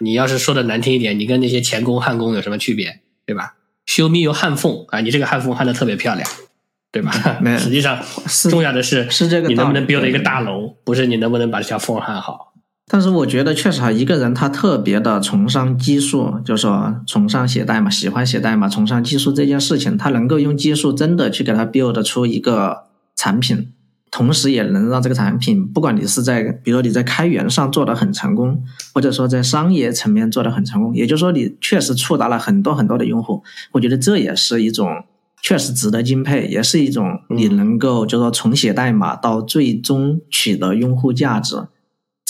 [0.00, 3.56] 你要是说的难听一点，你跟那些钳工、焊工有什么区别，对吧？
[3.84, 6.26] 修密有焊缝啊，你这个焊缝焊的特别漂亮，
[6.90, 7.12] 对吧？
[7.60, 8.02] 实际上，
[8.50, 12.51] 重要的是是这个，你能不能 build 一个大楼，不是你能不能把这条缝焊好。
[12.88, 22.84] 但是我觉得确实哈，一个人他特别的崇尚技术，就是说崇尚写代码，喜欢写代码，崇尚技术这件事情，他能够用技术真的去给他 build 出一个
[23.16, 23.72] 产品。
[24.10, 35.02] 同时也能让这个产品，不管你是在，比如说你在开源上做的很成功，或者说在商业层面做的很成功，也就是说你确实触达了很多很多的用户，我觉得这也是一种
[35.42, 41.56] 确实值得敬佩，也是一种你能够就说从写代码到最终取得用户价值，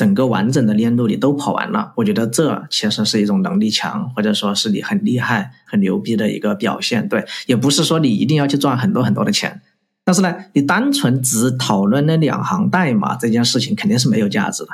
[0.02, 7.08] 整个完整的链路你都跑完了，我觉得这其实是一种能力强，或者说是你很厉害、很牛逼的一个表现。
[7.08, 9.60] 对，也不是说你一定要去赚很多很多的钱。
[10.02, 14.70] 但是呢，你单纯只讨论那两行代码这件事情肯定是没有价值的，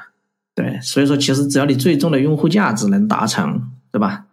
[0.54, 4.24] 对，所以说其实只要你最终的用户价值能达成，对吧？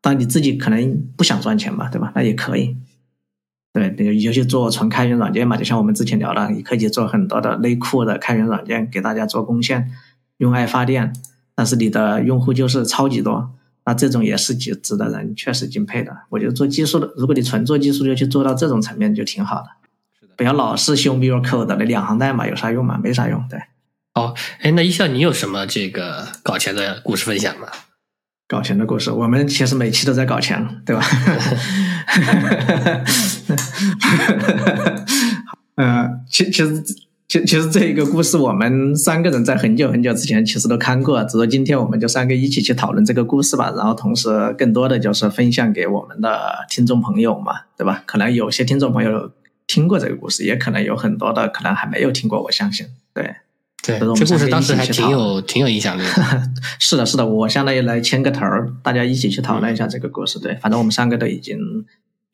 [0.00, 2.12] 当你自己可能不想赚钱吧，对吧？
[2.14, 2.76] 那也可以，
[3.72, 9.90] 对，你就去做纯开源软件嘛，就像我们之前聊的，你可以做很多的内库的开源软件给大家做贡献，
[10.38, 11.12] 用爱发电，
[11.54, 13.50] 但是你的用户就是超级多，
[13.86, 16.16] 那这种也是值值得人确实敬佩的。
[16.30, 19.68] 我觉得做技术的，如果你纯做技术就去做到这种层面就挺好的。
[20.36, 22.98] 不要老是修 mirror code 那两行代码有啥用嘛？
[23.00, 23.46] 没啥用。
[23.48, 23.60] 对，
[24.14, 27.68] 哦，哎，那一笑，你有什么这个搞钱的故事分享吗？
[28.48, 31.02] 搞钱的故事，我们其实每期都在搞钱，对吧？
[35.76, 36.82] 呃，其其实
[37.34, 43.72] 其其实这一个故事，我们三个人在很久很久之前其实都看过，只是今天我们就三个一起去讨论这个故事吧。
[43.76, 46.38] 然后同时更多的就是分享给我们的
[46.70, 48.04] 听众朋友嘛，对吧？
[48.06, 49.32] 可能有些听众朋友。
[49.66, 52.42] 听过这个故事，也可能有很多的可能还没有听过。
[52.42, 53.34] 我相信，对，
[53.82, 56.02] 对，这故事当时还挺有挺有影响力。
[56.78, 60.38] 是的，是的，我相当于来牵个头儿，大家一起去讨论一下这个故事。
[60.38, 61.56] 对，反正我们三个都已经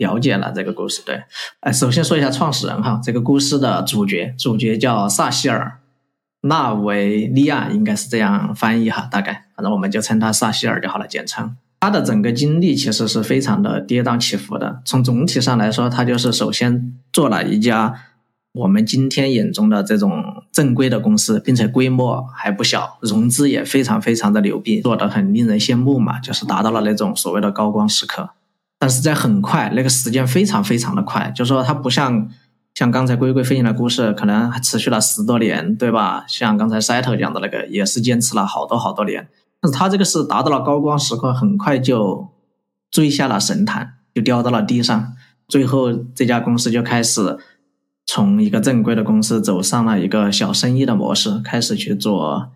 [0.00, 1.02] 了解了这个故事。
[1.04, 1.22] 对，
[1.60, 5.78] 哎，首先说一下创始人哈，这个故事的主角，主角叫萨希尔·
[6.48, 11.54] 纳维利亚，应该是这样翻译哈，大概，反正我们就称他萨希尔就好了，简称。
[11.80, 14.80] 他的整个经历其实是非常的跌宕起伏的。
[14.86, 17.94] 从总体上来说，他就是首先做了一家
[18.52, 28.30] 我们今天眼中的这种正规的公司，并且规模还不小，融资也非常非常的牛逼，做的很令人羡慕嘛，就是达到了那种所谓的高光时刻。
[28.80, 32.30] 但是在很快，那个时间非常非常的快，就是说它不像
[32.72, 36.24] 像刚才龟龟分享的故事，可能还持续了十多年，对吧？
[36.26, 39.28] 像刚才 Settle 讲的那个，也是坚持了好多好多年。
[39.60, 42.30] 但是他这个是达到了高光时刻，很快就
[42.90, 45.12] 坠下了神坛，就掉到了地上。
[45.46, 47.38] 最后这家公司就开始
[48.06, 52.50] 从一个正规的公司走上了一个小生意的模式，开始去做。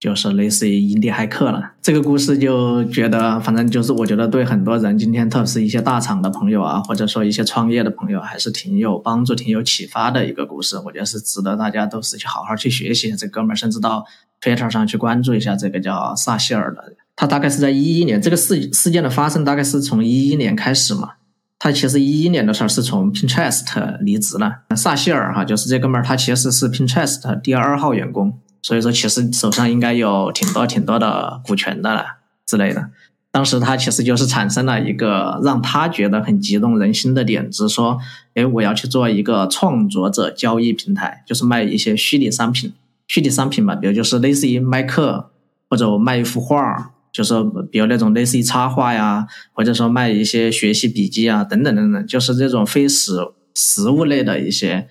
[0.00, 10.78] 就是类似于印第骇客了，这个故事就觉得，反正就是我觉得对很多人，今天特别是一些大厂的朋友啊，或者说一些创业的朋友，还是挺有帮助、挺有启发的一个故事。
[10.86, 13.14] 我觉得是值得大家都是去好好去学习。
[13.14, 14.06] 这哥们儿甚至到
[14.40, 21.10] Twitter 上去关注一下这个叫萨希尔的，他大概是在一一年，这个事事件的发生大概是从一一年开始嘛。
[21.58, 24.62] 他其实一一年的时候是从 Pinterest 离职了。
[24.74, 28.38] 萨希尔哈，就是这哥们儿，他其实是 Pinterest 第二号员工。
[28.62, 32.90] 所以说，其实手上应该有挺多挺多的股权的了之类的。
[33.32, 37.98] 当时他其实就是产生了一个让他觉得很激动人心的点子，说
[38.34, 42.72] ：“哎，我要去做一个创作者交易平台，就是卖一些虚拟商品。
[43.06, 45.30] 虚拟商品嘛，比如就是类似于卖课，
[45.68, 47.34] 或者我卖一幅画，就是
[47.70, 53.16] 比如那种类似于插画呀，或者说卖一些学习笔记啊，等等等等，就是这种非实
[53.54, 54.88] 实物类的一些。”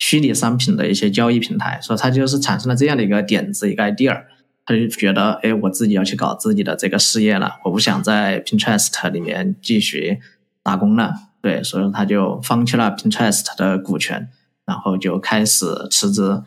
[0.00, 4.22] 虚拟商品的一些交易平台，所以他就是产生了这样的一个点子，一个 idea，
[4.64, 10.18] 他就觉得，哎，我自己要去搞自己的这个事业了，我不想在 Pinterest 里面继续
[10.62, 14.28] 打工了，对，所以他就放弃了 Pinterest 的股权，
[14.64, 16.42] 然后就开始辞职，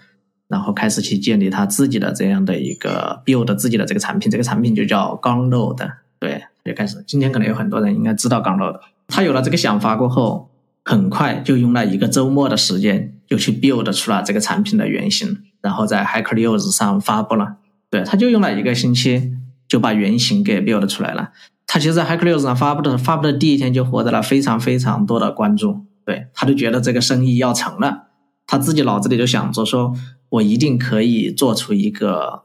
[0.48, 10.50] 然后开始去建立他自己的这样的一个 build 自己的这个产品，这个产品就叫 Gunload，对，就开始，今天可能有很多人应该知道 Gunload，他有了这个想法过后。
[10.86, 17.56] 很快就用了一个周末的时间，就去 build 出了这个产品的原型，然后在 Hacker News 上发布了。
[17.90, 19.32] 对，他就用了一个星期
[19.68, 21.32] 就把原型给 build 出来了。
[21.66, 25.86] 他其实，在 Hacker News 上发布的发布的第一天就获得了非常非常多的关注。
[26.06, 28.08] 对，他就觉得这个生意要成了，
[28.46, 29.96] 他自己脑子里就想着说，
[30.30, 32.44] 我一定可以做出一个，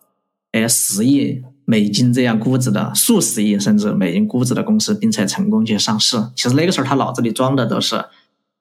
[0.53, 6.16] 哎，十亿美金这样估值的，数十亿甚至美金估值的公司，并且成功去上市。
[6.37, 8.05] 其实那个时候他脑子里装的都是。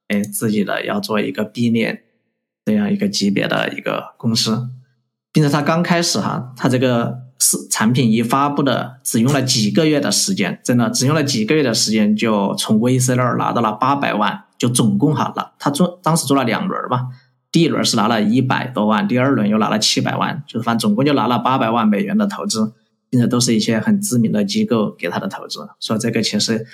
[0.08, 2.04] 哎，自己的要做一个 B 链
[2.66, 4.70] 这样一个级别的一个公司，
[5.32, 17.08] 并且他刚开始哈，他这个是产品一发布的，只用了几个月的时间，真的只用了几个月的时间，就从 VC 那儿拿到了八百万，就总共哈了，他做当时做了两轮吧，
[17.52, 22.74] 第一轮是拿了一百多万，第二轮又拿了七百万，就是反正总共就拿了八百万美元的投资，
[23.10, 26.66] 并且都是一些很知名的机构给他的投资，所以这个其实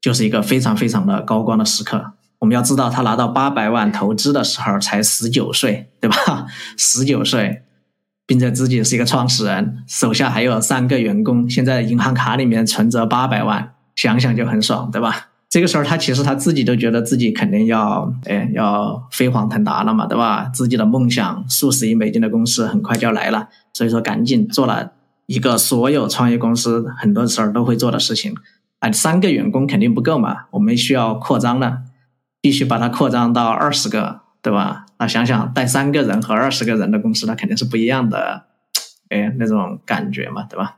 [0.00, 2.12] 就是一个非常非常的高光的时刻。
[2.40, 6.46] 我们要知道，他拿到八百万投资的时候才十九岁，对吧？
[6.76, 7.62] 十九岁，
[8.26, 15.28] 并且自己是一个创始人，手下还有三个员工，现在银行卡里面存着八百万，想想就很爽，对吧？
[15.48, 20.50] 这个时候，他其实他自己都觉得自己肯定要，哎，要飞黄腾达了嘛，对吧？
[20.52, 24.92] 自己的梦想，数十亿美金的公司很快就要来了，所以说赶紧做了
[25.26, 28.34] 一个所有创业公司很多时候都会做的事情。
[28.80, 31.78] 啊，三个员工肯定不够嘛，我们需要扩张了。
[32.44, 34.84] 必须把它扩张到二十个，对吧？
[34.98, 38.44] 那想想带三个人和二十个人的公司，那肯定是不一样的，
[39.08, 40.76] 哎，那种感觉嘛，对吧？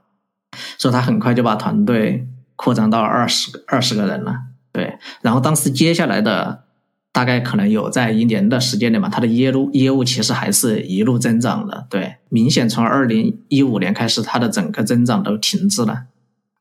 [0.78, 4.96] 所以他很快就把团队扩张到二十个二十个人了，对。
[5.22, 6.62] 然后当时接下来的
[7.10, 12.14] 大概可能有在一年的时间里嘛，他的业务业务其实还是一路增长的，对。
[12.28, 16.04] 明显从二零一五年开始，他的整个增长都停滞了，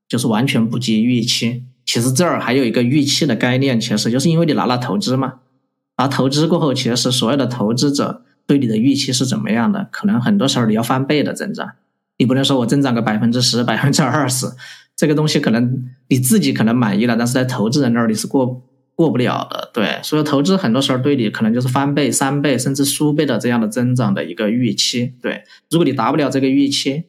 [0.07, 1.63] 就是完全不及预期。
[1.85, 5.35] 其实这儿还有一个预期的概念，其实就是因为你拿了投资嘛，
[5.97, 9.87] 拿投资过后，其实是所有的投资者对你的预期是怎么样的？
[9.91, 11.73] 可能很多时候你要翻倍的增长，
[12.17, 14.47] 你不能说我增长个百分之十、百分之二十，
[14.95, 18.63] 这个东西可能你自己可能满意了，但是在投资人那儿你是过
[18.95, 19.69] 过不了的。
[19.71, 25.13] 对，所以投资很多时候对你可能就是翻倍、三倍甚至数倍的这样的增长的一个预期。
[25.21, 27.03] 对，如果你达不了这个预期，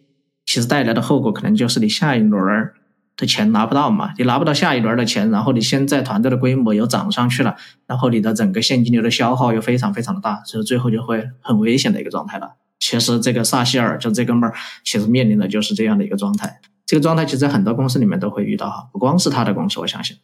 [0.44, 2.74] 其实带来的后果可能就是你下一轮儿。
[3.16, 4.12] 的钱拿不到嘛？
[4.18, 7.56] 你拿不到下一轮的钱，然后你现在团队的规模又涨上去了，
[7.86, 12.56] 然后你的整个现金流的消耗又非常非常的大，所以最后就会很危险的一个状态了。
[12.78, 14.54] 其实这个萨希尔就这哥们儿，
[14.84, 16.60] 其实面临的就是这样的一个状态。
[16.84, 20.16] 这个状态其实在很多公司里面都会遇到哈，不光是他的公司，我相信。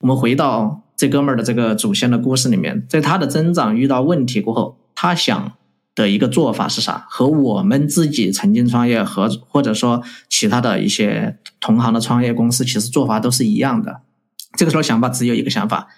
[0.00, 5.52] 我们回到这哥们儿的这个祖先的故事里面，在他的增长遇到问题过后，他想。
[5.92, 7.04] 的一个做法是啥？
[7.10, 14.00] 和我们自己曾经创业和或者说其他的一些同行的创业公司，其实做法都是一样的。
[14.56, 15.88] 这个时候想法只有一个想法：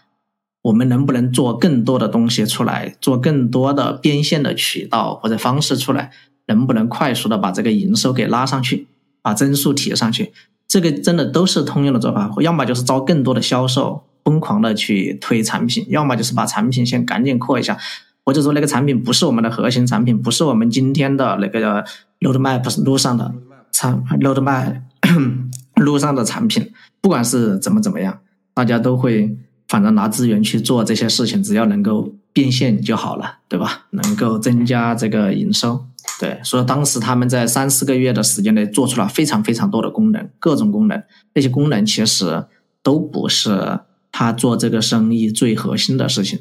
[0.62, 6.10] 我们能不能做更多的东西出来，做更多的变现的渠道或者方式出来？
[6.46, 8.88] 能不能快速的把这个营收给拉上去，
[9.22, 10.32] 把增速提上去？
[10.66, 12.30] 这个真的都是通用的做法。
[12.40, 17.78] 要么就是招更多的销售，疯狂的去推产品；要么就是把产品先赶紧扩一下，
[18.24, 21.84] 或者说那个产品不是我们的核心产品，不是我们今天的那个
[22.20, 23.32] roadmap 路上的
[23.70, 24.80] 产 roadmap
[25.82, 26.72] 路上的产品。
[27.00, 28.20] 不管是怎么怎么样，
[28.54, 29.36] 大家都会
[29.68, 33.86] 反正拿资源去做这些事情，只要能够变现就好了，对吧？
[33.90, 35.84] 能够增加这个营收。
[36.20, 41.02] 对，所以当时他们在三四个月的时间内做出了非常非常多的功能，各种功能。
[41.34, 42.44] 那些功能其实
[42.82, 43.80] 都不是
[44.12, 46.40] 他做这个生意最核心的事情。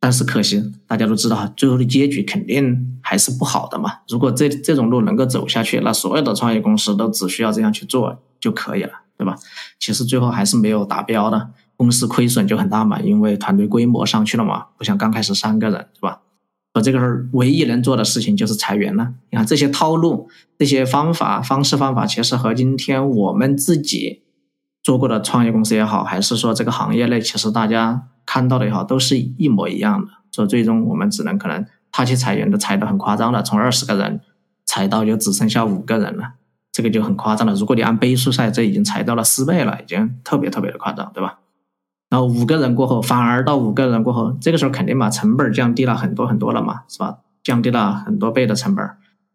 [0.00, 3.94] 但是可惜，大家都知道，最后的结局肯定还是不好的嘛。
[4.08, 9.36] 如果这这种路能够走下去，那所有的创业公司都只需要这样去做就可以了，对吧？
[9.80, 16.20] 其实最后还是没有达标的，公司亏损就很大嘛，因为团队规模上去了嘛，不像刚开始三个人，是吧？
[16.74, 19.14] 我这个时候唯一能做的事情就是裁员了。
[19.30, 24.22] 你看这些套路、这些方法、方式、方法，其实和今天我们自己
[24.82, 30.08] 做过的创业公司也好，还是说这个行业内，其实大家看到的也好，都是一模一样的。
[30.30, 34.20] 所以最终我们只能可能他去裁员都裁的很夸张了，从二十个人
[34.64, 36.34] 裁到就只剩下五个人了，
[36.72, 37.54] 这个就很夸张了。
[37.54, 41.40] 如果你按倍数算，这已经裁到了四倍了，已经特别特别的夸张，对吧？
[42.10, 47.18] 然后五个人过后，反而到五个人过后，这个时候肯定把成本降低了很多很多了嘛，是吧？
[47.42, 48.88] 降低了很多倍的成本。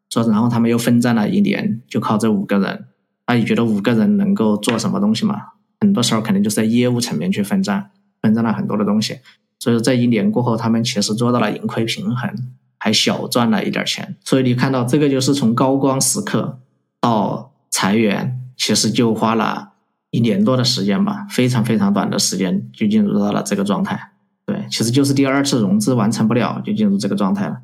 [0.10, 2.86] 说然后他们又奋战了一年，就靠这五个人。
[3.34, 5.36] 那你觉得五个人能够做什么东西吗？
[5.82, 7.90] 很多时候肯定就是在业务层面去奋战，
[8.22, 9.18] 奋战了很多的东西。
[9.60, 12.30] 所以说这一年过后，他们其实做到了盈亏平衡，
[12.78, 14.16] 还小赚了一点钱。
[14.24, 16.60] 所以你看到这个就是从高光时刻
[17.02, 19.70] 到裁员，其实就花了。
[20.12, 24.12] 一年多的时间吧，非常非常短的时间就进入到了这个状态。
[24.46, 27.62] 对，其实就是第二次融资完成不了，就进入这个状态了。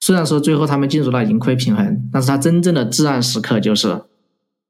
[0.00, 4.02] 虽然说最后他们进入了盈亏平衡，但是他真正的至暗时刻就是，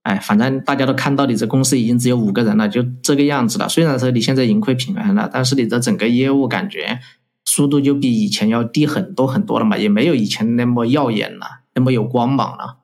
[0.02, 3.68] 哎，反正大家都看到你这公司已经只有五个人了，就这个样子了。
[3.68, 7.00] 虽然说你现在盈亏平衡了，但是你的整个业务感觉
[7.44, 12.76] 速度就比以前要低很多很多了嘛，也没有以前那么耀眼了，那么有光芒了。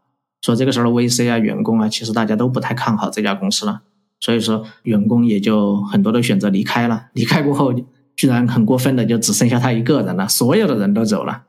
[0.43, 3.81] 所以这个时候的 VC 啊、员工啊，其实大家都不太看好这家公司了。
[4.21, 7.07] 所以说，员工也就很多都选择离开了。
[7.13, 7.75] 离开过后，
[8.17, 11.43] 居然很过分的就只剩下他一个人了，所有的人都走了，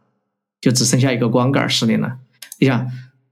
[0.61, 2.17] 就只剩下一个光杆司令了。
[2.59, 2.87] 你想，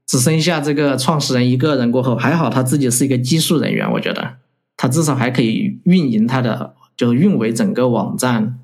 [0.06, 4.36] 只剩下这个创始人一个人过后，还好他自己是一个技术人员，我觉得
[4.76, 8.60] 他至少还可以运营他的，就是运维整个网站，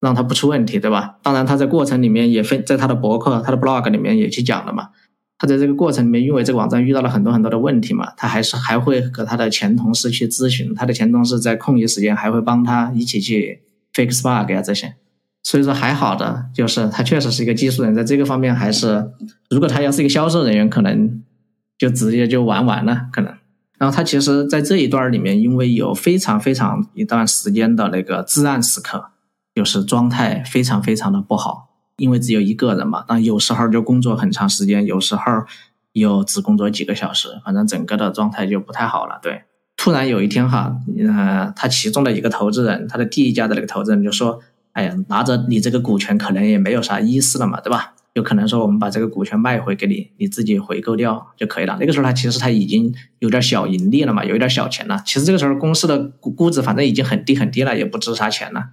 [0.00, 1.16] 让他不出问题，对吧？
[1.22, 4.90] 当然，他在过程里面也分在他的博客、他的 blog 里面也去讲了嘛。
[5.38, 14.94] 他在这个过程里面，因为这个网站遇到了很多很多的问题嘛，他还是还会和他的前同事去咨询，他的前同事在空余时间还会帮他一起去 fix bug 啊这些，
[15.42, 19.10] 所以说还好的就是他确实是一个技术人，在这个方面还是，
[19.50, 21.22] 如果他要是一个销售人员，可能
[21.76, 23.34] 就直接就玩完了可能。
[23.78, 29.06] 然后他其实，在这一段里面，因为有非常非常一段时间的那个至暗时刻，
[29.52, 31.70] 就是状态非常非常的不好。
[31.96, 35.22] 因为只有一个人嘛，那有时候就工作很长时间，有时候
[35.94, 39.18] 又只工作几个小时，反正整个的状态就不太好了。
[39.20, 39.42] 对，
[39.76, 44.40] 突然有一天哈，呃，他其中的一个投资人，他的第一家的那个投资人就说
[44.72, 47.94] ：“哎呀，拿着你这个股权可能也没有啥意思了嘛，对吧？
[48.14, 55.02] 有可能说我们把这个股权卖回给你，你自己回购掉就可以了。”那个时候他其实他已经有点小盈利了嘛，有一点小钱了。
[55.06, 58.70] 其实这个时候公司的估估值反正已经很低很低了，也不值啥钱了，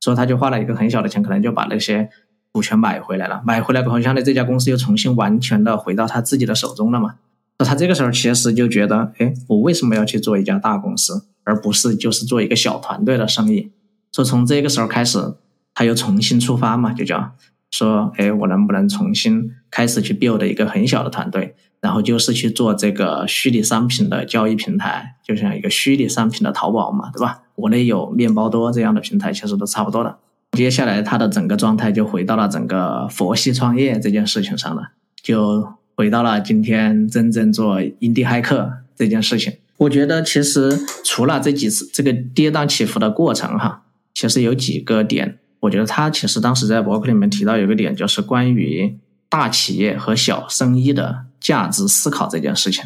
[0.00, 2.10] 所以他就花了一个很小的钱，可能就把那些。
[2.54, 7.14] 股权买回来了，买回来过后，相当于这家公司又重新完全的回到他自己的手中了嘛？
[7.58, 13.72] 那他这个时候其实就觉得，哎，我为什么要去做一家大公司，而不是就是做一个小团队的生意？
[14.12, 15.34] 所以从这个时候开始，
[15.74, 17.32] 他又重新出发嘛，就叫
[17.70, 27.40] 说，哎，我能不能重新开始去 build 一个很小的团队，然后就是去做这个虚拟商品的交易平台，就像一个虚拟商品的淘宝嘛，对吧？
[27.54, 30.18] 国内有面包多这样的平台，其实都差不多的。
[30.52, 34.90] 接下来，他的整个状态就回到了整个佛系创业这件事情上了，
[35.22, 39.54] 就回到了今天真正做印地骇客这件事情。
[39.78, 43.84] 我觉得其实除了这几次这个跌宕起伏的过程哈，
[44.22, 48.96] 其实有几个点，我觉得他其实当时在博客里面提到有个点，就是关于
[49.28, 52.84] 大企业和小生意的价值思考这件事情。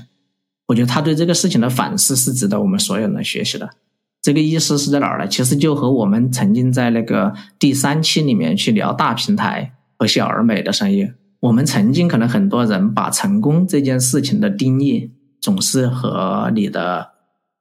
[0.68, 3.68] 我觉得他对这个事情的反思是值得我们所有人学习的。
[4.22, 5.28] 这个意思是在哪儿呢？
[5.28, 11.06] 其实就和我们曾经在那个第三期里面去聊大平台和小而美的生意，
[11.40, 17.10] 我们曾经可能很多人把成功这件事情的定义总是和你的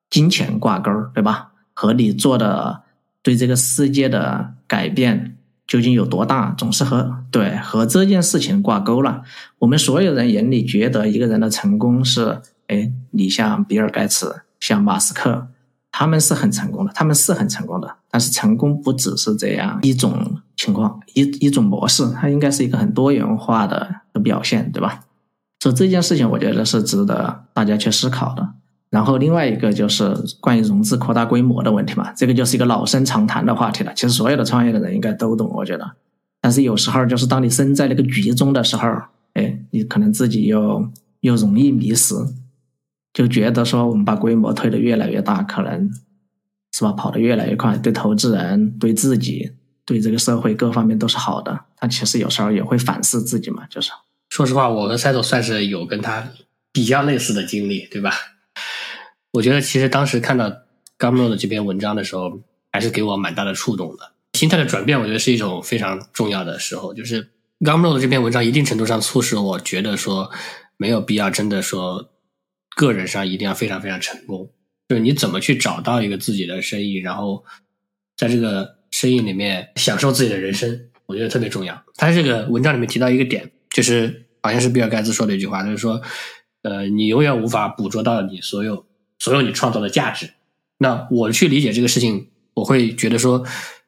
[0.09, 1.51] 金钱挂钩，对吧？
[1.73, 2.83] 和你做的
[3.25, 9.23] 对这个世界的改变究竟有多大，总是和对和这件事情挂钩了。
[9.57, 15.47] 我们所有人眼里觉得一个人的成功是，哎，你像比尔盖茨，像马斯克。
[15.97, 24.99] 他们是很成功的，他们是很成功的，但是成功不只是这样一种情况，一一种模式，它应该是一个很多元化的表现，对吧？
[25.61, 28.49] 所以这件事情，我觉得是值得大家去思考的。
[28.95, 33.91] 然后另外一个就是关于融资扩大规模的问题嘛，这个就是一个老生常谈的话题了。
[33.93, 35.91] 其实所有的创业的人应该都懂，我觉得。
[36.39, 38.87] 但是有时候就是当你身在那个局中的时候，
[39.33, 40.89] 哎，你可能自己又
[41.19, 42.15] 又容易迷失。
[43.13, 45.91] 就觉得说我们把规模推得越来越大，可能
[46.71, 49.51] 是吧，跑得越来越快，对投资人、对自己、
[49.83, 51.59] 对这个社会各方面都是好的。
[51.77, 53.91] 但其实有时候也会反思自己嘛，就是。
[54.29, 56.29] 说实话，我和赛总算是有跟他
[56.71, 58.11] 比较类似的经历，对吧？
[59.35, 60.49] 我觉得其实当时看到
[60.97, 62.39] Gumroad 的这篇文章的时候，
[62.71, 64.13] 还是给我蛮大的触动的。
[64.33, 66.93] 心态的转变，我觉得是一种非常重要的时候。
[66.93, 67.29] 就是
[67.59, 70.31] Gumroad 的这篇文章，一定程度上促使我觉得说，
[70.77, 72.11] 没有必要真的说。
[72.77, 74.51] 个人上一定要非常非常成功，
[74.89, 77.41] 就是你怎么去找到一个自己的生意，然后
[78.17, 81.81] 在这个生意里面享受自己的人生，我觉得特别重要。
[81.95, 86.01] 他这个文章里面提到一个点，就是好像是比尔盖茨说的一句话，就是说，
[86.63, 88.85] 呃，你永远无法捕捉到你所有
[89.19, 90.31] 所有你创造的价值。
[90.77, 93.43] 那我去理解这个事情，我会觉得说，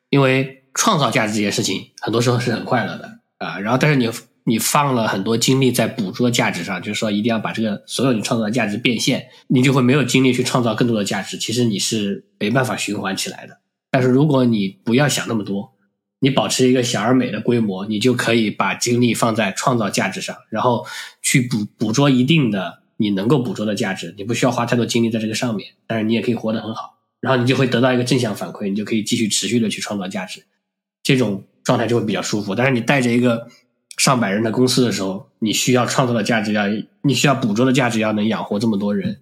[0.09, 4.09] 因为创造价值这件事情，很多时候是很快乐的啊，然后但是你。
[4.49, 11.37] 你放了很多精力在捕捉价值上，就是说一定要把这个所有你创造的价值变现，你就会没有精力去创造更多的价值。
[11.37, 13.57] 其实你是没办法循环起来的。
[13.91, 15.73] 但是如果你不要想那么多，
[16.21, 20.85] 你保持一个小而美的规模，你就可以把精力放在创造价值上，然后
[21.21, 24.13] 去捕捕捉一定的你能够捕捉的价值。
[24.17, 26.97] 你不需要花太多精力在这个上面，但是你也可以活得很好。
[27.21, 30.43] 然后你就会得到一个正向反馈，你就可以继续持续的去创造价值，
[31.01, 32.53] 这种状态就会比较舒服。
[32.53, 33.47] 但是你带着一个。
[33.97, 36.65] 上百人的公司的时候，你需要创造的价值要，
[37.01, 39.21] 你需要捕捉的价值要能养活这么多人，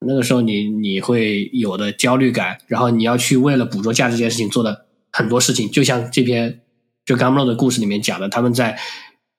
[0.00, 6.60] 那个时候你你会有的焦虑感，然后你要去为了捕捉价值这件事情做的很多事情，就像这篇
[7.04, 8.78] 就 Gamro 的故事里面讲的，他们在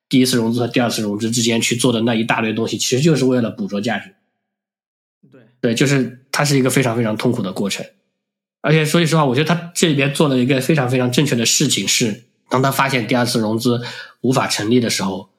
[0.09, 4.15] 第一次融资和第二次融资之间去做的那一大堆东西，其实就是为了捕捉价值。
[5.31, 7.85] 对对，就是它是一个非常非常痛苦的过程，
[8.61, 12.23] 而且说句实话，我觉得他这里边做了一个非常非常正确的事情是。
[12.49, 13.79] 当他发现第二次融资
[14.21, 15.29] 无法成立的时候，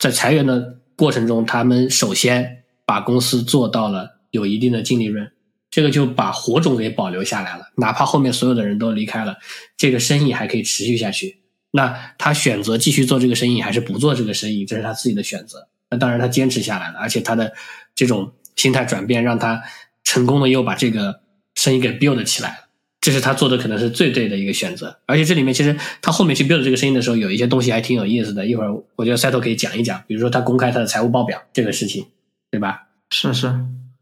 [0.00, 5.30] 在裁员的过程中，他们首先把公司做到了有一定的净利润，
[5.70, 7.66] 这个就把火种给保留下来了。
[7.76, 9.36] 哪怕后面所有的人都离开了，
[9.76, 11.43] 这个生意还可以持续下去。
[11.76, 15.66] 那他选择继续做这个生意，还是不做这个生意，这是他自己的选择。
[15.90, 17.52] 那当然，他坚持下来了，而且他的
[17.96, 19.60] 这种心态转变，让他
[20.04, 21.20] 成功的又把这个
[21.56, 22.56] 生意给 build 起来了。
[23.00, 28.46] 这是他做的可能是最对的一个选择，而且这里面其实他后面去 build 这个生意的时候，有一些东西还挺有意思的。
[28.46, 32.06] 一会儿我觉得赛头可以讲一讲，比如说他公开他的财务报表这个事情，
[32.52, 32.86] 对吧？
[33.10, 33.52] 是是，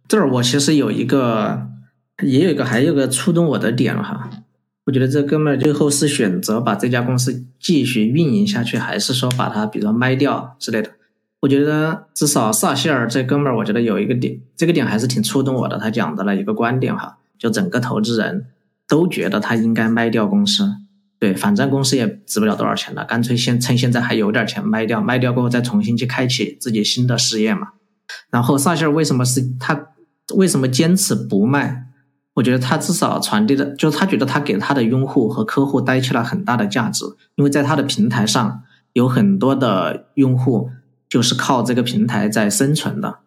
[0.07, 1.69] 这儿我其实有一个，
[2.23, 4.29] 也有一个，还有个触动我的点哈。
[4.87, 10.91] 我觉得这哥们儿最后是选择把这家公司继续运营下去，还是说把它比如说卖掉之类的？
[11.41, 15.79] 我觉得至少萨希尔这哥们儿，我觉得有一个点，这个点还是挺触动我的。
[15.79, 18.47] 他讲的了一个观点哈，就整个投资人。
[18.89, 20.69] 都觉得他应该卖掉公司，
[21.19, 27.69] 对，反正公司也值不了多少钱了，干脆先趁现在还有点钱卖掉，卖掉过后再重新去开启自己新的事业嘛。
[28.29, 29.95] 然后萨希尔为什么是他
[30.35, 31.87] 为什么坚持不卖？
[32.35, 37.05] 我觉得他至少传递的，就是他觉得他给他的用户和客户带去了很大的价值，
[37.37, 38.63] 因为在他的平台上
[38.93, 40.71] 有很多的用户
[41.09, 43.19] 就是靠这个平台在生存的，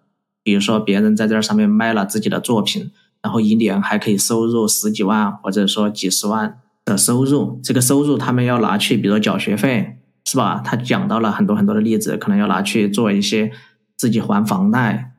[0.43, 2.91] 比如说别人在这上面卖了自己的作品。
[3.21, 7.59] 然后一年还可以收入十几万，或者说几十万的收入。
[7.63, 10.61] 这个收入他们要拿去，比如缴学费，是吧？
[10.63, 13.51] 他讲到了很多很多的例子，可能要拿去做一些
[13.97, 15.14] 自己还房贷。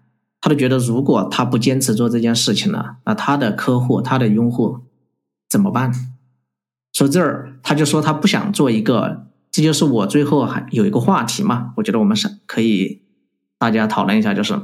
[0.47, 4.79] 他都觉得，如果他不坚持做这件事情了，那他的客户、他的用户
[5.49, 5.93] 怎么办？
[6.93, 11.73] 说这儿，他就说他不想做一个，这就是我最后还有一个话题嘛。
[11.79, 13.03] 我觉得我们是可以
[13.59, 14.57] 大家讨论一下，就是。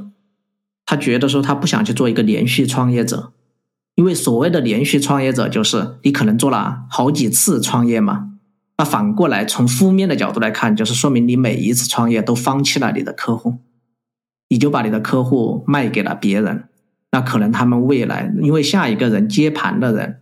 [0.85, 3.33] 他觉得说他不想去做一个连续创业者，
[3.95, 8.29] 因为所谓的连续创业者就是你可能做了好几次创业嘛。
[8.77, 13.57] 那反过来从负面的角度来看，就是说明你每一次创业都放弃了你的客户，
[14.53, 16.65] 你就把你的客户卖给了别人。
[17.11, 20.19] 那可能他们未来因为下一个人接盘的人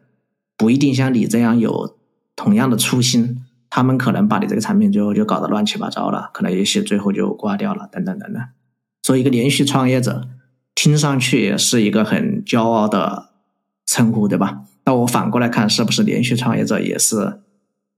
[0.58, 1.98] 不一定像你这样有
[2.36, 8.42] 同样的初心，他们可能把你这个产品最后就搞得乱七八糟了，可能也许最后就挂掉了，等等等等。
[9.04, 10.30] 所以一个连续创业者。
[10.74, 13.30] 听上去是一个很骄傲的
[13.86, 14.62] 称呼，对吧？
[14.86, 17.42] 那我反过来看，是不是连续创业者也是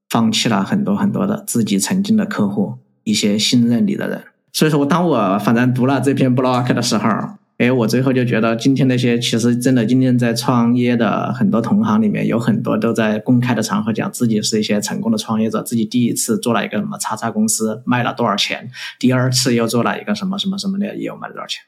[0.09, 4.23] 放弃了很多很多的自己曾经的客户，一些信任你的人？
[4.53, 7.09] 所以说，我当我反正读了这篇 blog 的时候，
[7.57, 21.61] 哎，我最后就觉得，今天那些其实真的今天在创业的很多同行里面，有很多都在公开的场合讲自己是一些成功的创业者，自己第一次做了一个什么叉叉公司卖了多少钱，第二次又做了一个什么什么什么的业务卖了多少钱。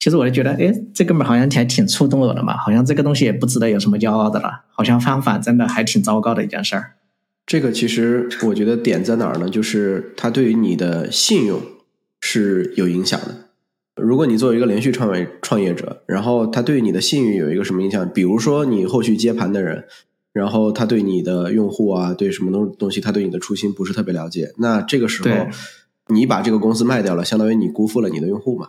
[0.00, 6.94] 其实我就觉得，哎，这哥们儿好像挺挺触动我的嘛，好像这个东西也不值得有什么骄傲的了，好像相反，真的还挺糟糕的一件事儿。
[7.46, 9.48] 这个其实我觉得点在哪儿呢？
[9.48, 11.60] 就是他对于你的信用
[12.40, 13.34] 是有影响的。
[13.96, 18.08] 如果你作为一个连续创业创业者，然后他对你的信誉有一个什么影响？
[18.10, 19.84] 比如说你后续接盘的人，
[20.32, 25.46] 然后他对你的用户啊，对什么东东西，他对你的初心不是特别了解，那这个时候
[26.08, 28.68] 你把这个公司卖掉了，相当于你辜负了你的用户嘛？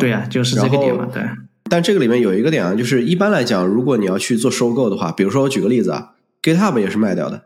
[0.00, 1.08] 对呀，就是这个点嘛。
[1.12, 1.22] 对。
[1.70, 7.44] 但这个里面有一个点啊，就是一般来讲，如果你要去做收购的话，比如说我举个例子啊，GitHub 也是卖掉的，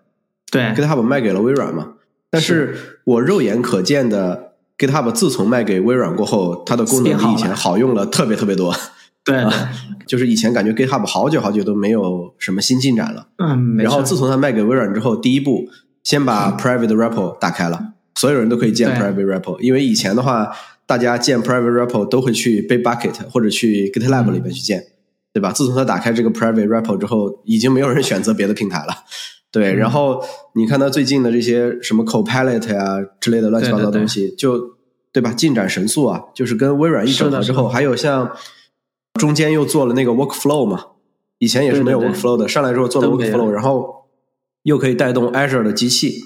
[0.50, 1.92] 对，GitHub 卖给了微软嘛。
[2.30, 2.74] 但是
[3.04, 4.45] 我肉眼可见的
[4.78, 8.74] ，GitHub 自从卖给微软过后，它的功能比以前好用了特别特别多。
[9.24, 9.44] 对，
[10.06, 13.28] 就是以前感觉 GitHub 好久好久都没有什么新进展了。
[13.38, 15.68] 嗯，然后自从它卖给微软之后，第一步
[16.02, 20.50] 先把 Private repo 打开了，所有人都可以建 Private repo，因为以前的话。
[20.88, 24.84] 大家建 private repo 都会去 Bitbucket 或者去 GitLab 里面去建，
[25.32, 25.50] 对吧？
[25.50, 28.94] 自从它打开这个 private repo 之后，已经没有人选择别的平台了。
[29.60, 30.22] 对，然后
[30.54, 34.76] 你看他最近的这些什么 Copilot 呀之类的乱七八糟东西，就
[35.12, 35.32] 对吧？
[35.32, 36.24] 进展神速啊！
[36.34, 38.30] 就是跟微软一整合之后，还有像
[39.14, 40.84] 中间又做了那个 Workflow 嘛，
[41.38, 44.06] 以前也是没有 Workflow 的，上来之后做了 Workflow，然后
[44.62, 46.20] 又可以带动 Azure 的机器，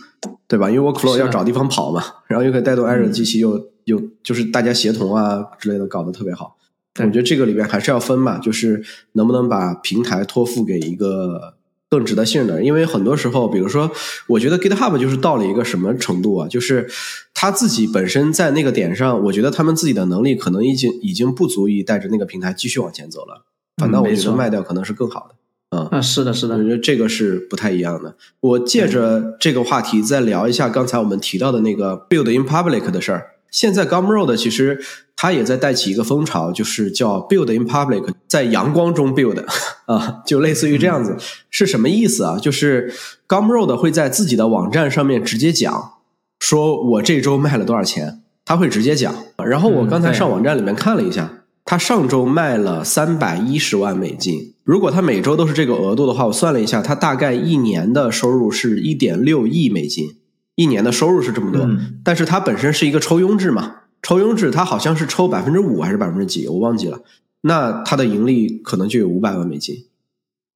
[0.49, 0.70] 对吧？
[0.70, 3.68] 因为 Workflow 要找地方跑嘛，然后又可以带动 Azure 的机器又。
[3.87, 6.57] 又就是大家协同啊之类的搞得特别好，
[6.99, 11.55] 我觉得这个里边还是要分嘛，就是能不能把平台托付给一个
[11.91, 12.64] 更值得信任的人？
[12.64, 13.91] 因为很多时候，比如说，
[14.28, 16.49] 我觉得 GitHub 就是到了一个什么程度啊？
[16.49, 16.88] 就是
[17.34, 23.45] 他自己本身在那个点上，我觉得他们自己的能力可能已经已经不足以带着那个平台继续往前走了。
[23.76, 25.34] 反倒我觉得卖掉可能是更好的。
[25.76, 28.14] 嗯，啊，是的，是的，我觉得这个是不太一样的。
[28.41, 33.30] 我借着这个话题再聊一下刚才我们提到的那个 Build in Public 的事儿。
[33.51, 34.80] 现在 Gumroad 其实
[35.23, 39.45] 它也在带起一个风潮，就是叫 Build in Public，在阳光中 build
[39.85, 41.14] 啊，就类似于这样子，
[41.51, 42.39] 是什么意思啊？
[42.39, 42.91] 就是
[43.29, 45.93] Gumroad 会在自己的网站上面直接讲，
[46.39, 49.14] 说我这周卖了多少钱，他会直接讲。
[49.45, 51.31] 然后我刚才上网站里面看了一下，
[51.66, 54.55] 他上周卖了三百一十万美金。
[54.64, 60.16] 如果他每周都是这个额度的话，我算了一下，他大概一年的收入是一点六亿美金。
[60.55, 61.68] 一年的收入是这么多，
[62.03, 63.77] 但是它本身是一个抽佣制嘛？
[64.03, 67.01] 抽佣制它好像是抽百分之五还是百分之几，我忘记了。
[67.43, 69.87] 那它的盈利可能就有五百万美金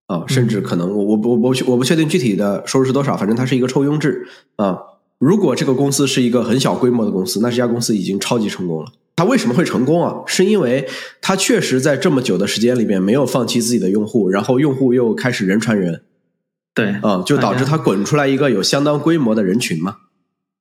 [0.06, 4.26] 啊，甚至可能我我我我我不确定具体的收入是多少，反正它是一个抽佣制
[4.56, 4.78] 啊。
[5.18, 8.92] 如果这个公司是一个很小规模的公司，那这家公司已经超级成功了。
[9.16, 10.16] 它为什么会成功啊？
[10.26, 10.86] 是因为
[11.22, 16.02] 它确实在这么久的时间里面没有放弃自己的用户，然后用户又开始人传人。
[16.74, 19.98] 对，啊，就导致它滚出来一个有相当规模的人群嘛。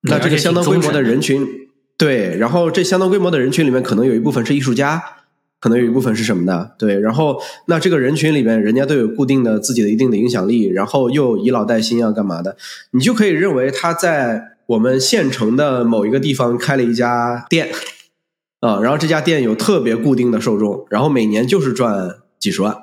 [0.02, 1.63] 那这个相当规模的人群，
[2.04, 5.02] 对，然后这相当规模的人群里面，可能有一部分是艺术家，
[5.62, 7.00] 可能有一部分是什么的，对。
[7.00, 12.58] 然后那这个人群里面，人家都有固定的自己的一定的影响力，然后又以老带新啊干嘛的？
[12.92, 17.70] 你就可以认为他在我们县城的某一个地方开了一家店，
[18.60, 22.76] 啊，然后这家店有特别固定的受众，然后每年就是赚几十万。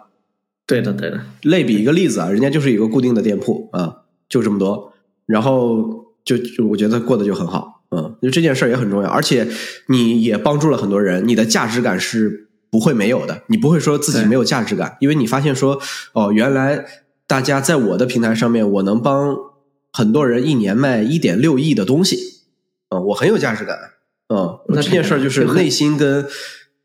[0.66, 1.21] 对的，对的。
[1.43, 3.97] 类比一个例子啊，人家就是一个固定的店铺啊，
[4.31, 4.95] 就这么多，
[5.27, 9.49] 然后就就我觉得过得就很好，嗯，就这件事儿也很重要，而且
[9.86, 15.80] 你也帮助了很多人，你的价值感是不会没有的，你不会说自己没有价值感，因为你发现说
[16.12, 16.84] 哦，原来
[17.26, 19.36] 大家在我的平台上面，我能帮
[19.93, 22.43] 很多人一年卖一点六亿的东西，
[22.91, 23.76] 嗯，我很有价值感，
[24.28, 26.26] 嗯，那这件事儿就是内心跟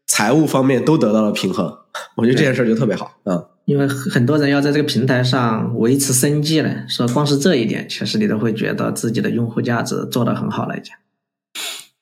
[0.08, 1.78] 财务方面都得到了平衡，
[2.16, 3.46] 我觉得这件事儿就特别好，嗯。
[3.66, 10.78] 因为很多人要在这个平台上维持生计呢，说光是这一点，其实你都会觉得自己的用户价值做得很好了。
[10.78, 10.94] 已经。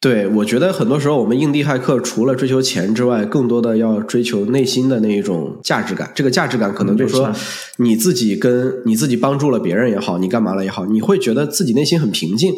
[0.01, 6.11] 对，我觉得很多时候我们印地骇客除了追求钱之外，更多的要追求内心的那一种价值感。
[6.13, 7.33] 这个价值感可能就是说，
[7.77, 12.53] 你自己跟你自己帮助了别人也好，你干嘛了也好，你会觉得自己内心很平静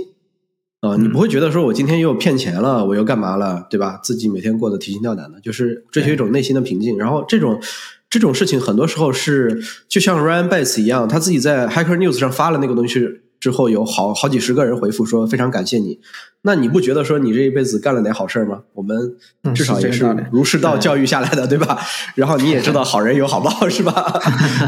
[0.82, 4.00] 啊，你不会觉得说我今天又骗钱了，我又干嘛了，对吧？
[4.04, 6.98] 自己每天过得提心吊胆的，就是追求一种内心的平静。
[6.98, 7.62] 然后这种。
[8.08, 13.02] 这种事情很多时候是就像 Ryan Bates 一样，他自己在 Hacker News 上发了那个东西
[13.46, 16.00] 之之后有好好几十个人回复说非常感谢你，
[16.42, 18.64] 那你不觉得说你这一辈子干了点好事儿吗？
[18.74, 19.16] 我们
[19.54, 21.80] 至少也是儒释道教育下来的，对吧？
[22.16, 24.20] 然后你也知道好人有好报，是吧？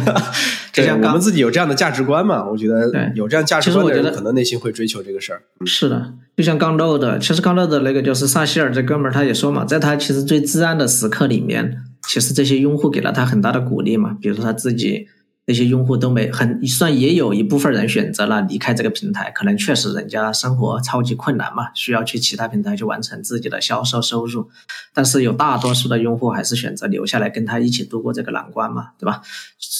[0.71, 2.47] 对，我们自己有这样的价值观嘛？
[2.47, 5.41] 我觉得有这样价值观的人，可能内心会追求这个事儿。
[5.65, 15.07] 是的，就像刚漏的，其实刚漏的那个就是萨希尔这哥们儿，他也说嘛，在他其实最自暗的时刻里面，其实这些用户给了他很大的鼓励嘛，比如说他自己。
[15.49, 24.49] 那些用户都没很，算也有一部分人选择了离开这个平台，可能确实人家生活超级困难嘛，需要去其他平台去完成自己的销售收入。
[24.93, 29.21] 但是有大多数的用户还是选择留下来跟他一起度过这个难关嘛，对吧？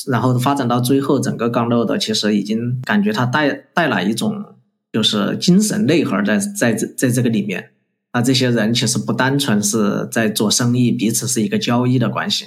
[0.10, 4.56] 然后发展到最后，整个刚漏的其实已经感觉它带带来一种
[4.94, 7.72] 就是精神内核在在这在这个里面。
[8.14, 12.46] 那这些人其实不单纯是在做生意，彼此是一个交易的关系。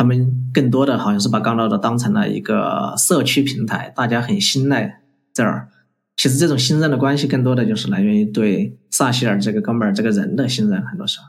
[0.00, 5.02] 他们更多的好像是把刚道的当成了一个社区平台，大家很信赖
[5.34, 5.68] 这儿。
[6.16, 10.82] 其实这种信任的关系，更多的就是来源于对萨希尔这个哥们儿这个人的信任。
[10.86, 11.26] 很多时候，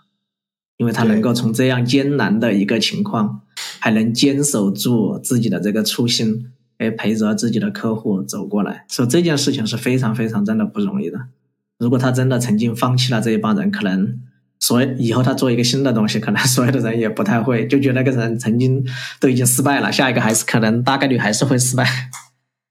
[0.77, 3.41] 因为他能够从这样艰难的一个情况，
[3.81, 6.45] 还能坚守住自己的这个初心，
[6.77, 11.19] 哎，陪着自己的客户走过来，所以这件事情是非常非常真的不容易的。
[11.77, 14.21] 如果他真的曾经放弃了这一帮人，可能。
[14.61, 18.81] 所以以后他做一个新的东西，可能所有的人也不太会，就觉得那个人曾经
[19.19, 21.85] 都已经失败了，下一个还是可能大概率还是会失败。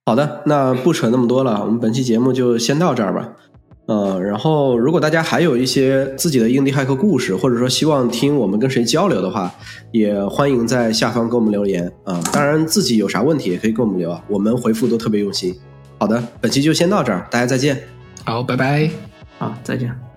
[0.06, 3.28] 好的，那不扯那么多了，我们本期节目就先到这儿吧。
[3.86, 9.52] 呃，然后如果大家还有一些自己的硬地骇客故事，或者说希望听我们跟谁交流的话，
[9.90, 12.20] 也欢迎在下方给我们留言啊。
[12.32, 15.52] 当然自己有啥问题也可以跟我们聊，我们回复都特别用心。
[15.98, 17.82] 好的，本期就先到这儿，大家再见。
[18.24, 18.88] 好，拜拜。
[19.38, 20.09] 好，再见。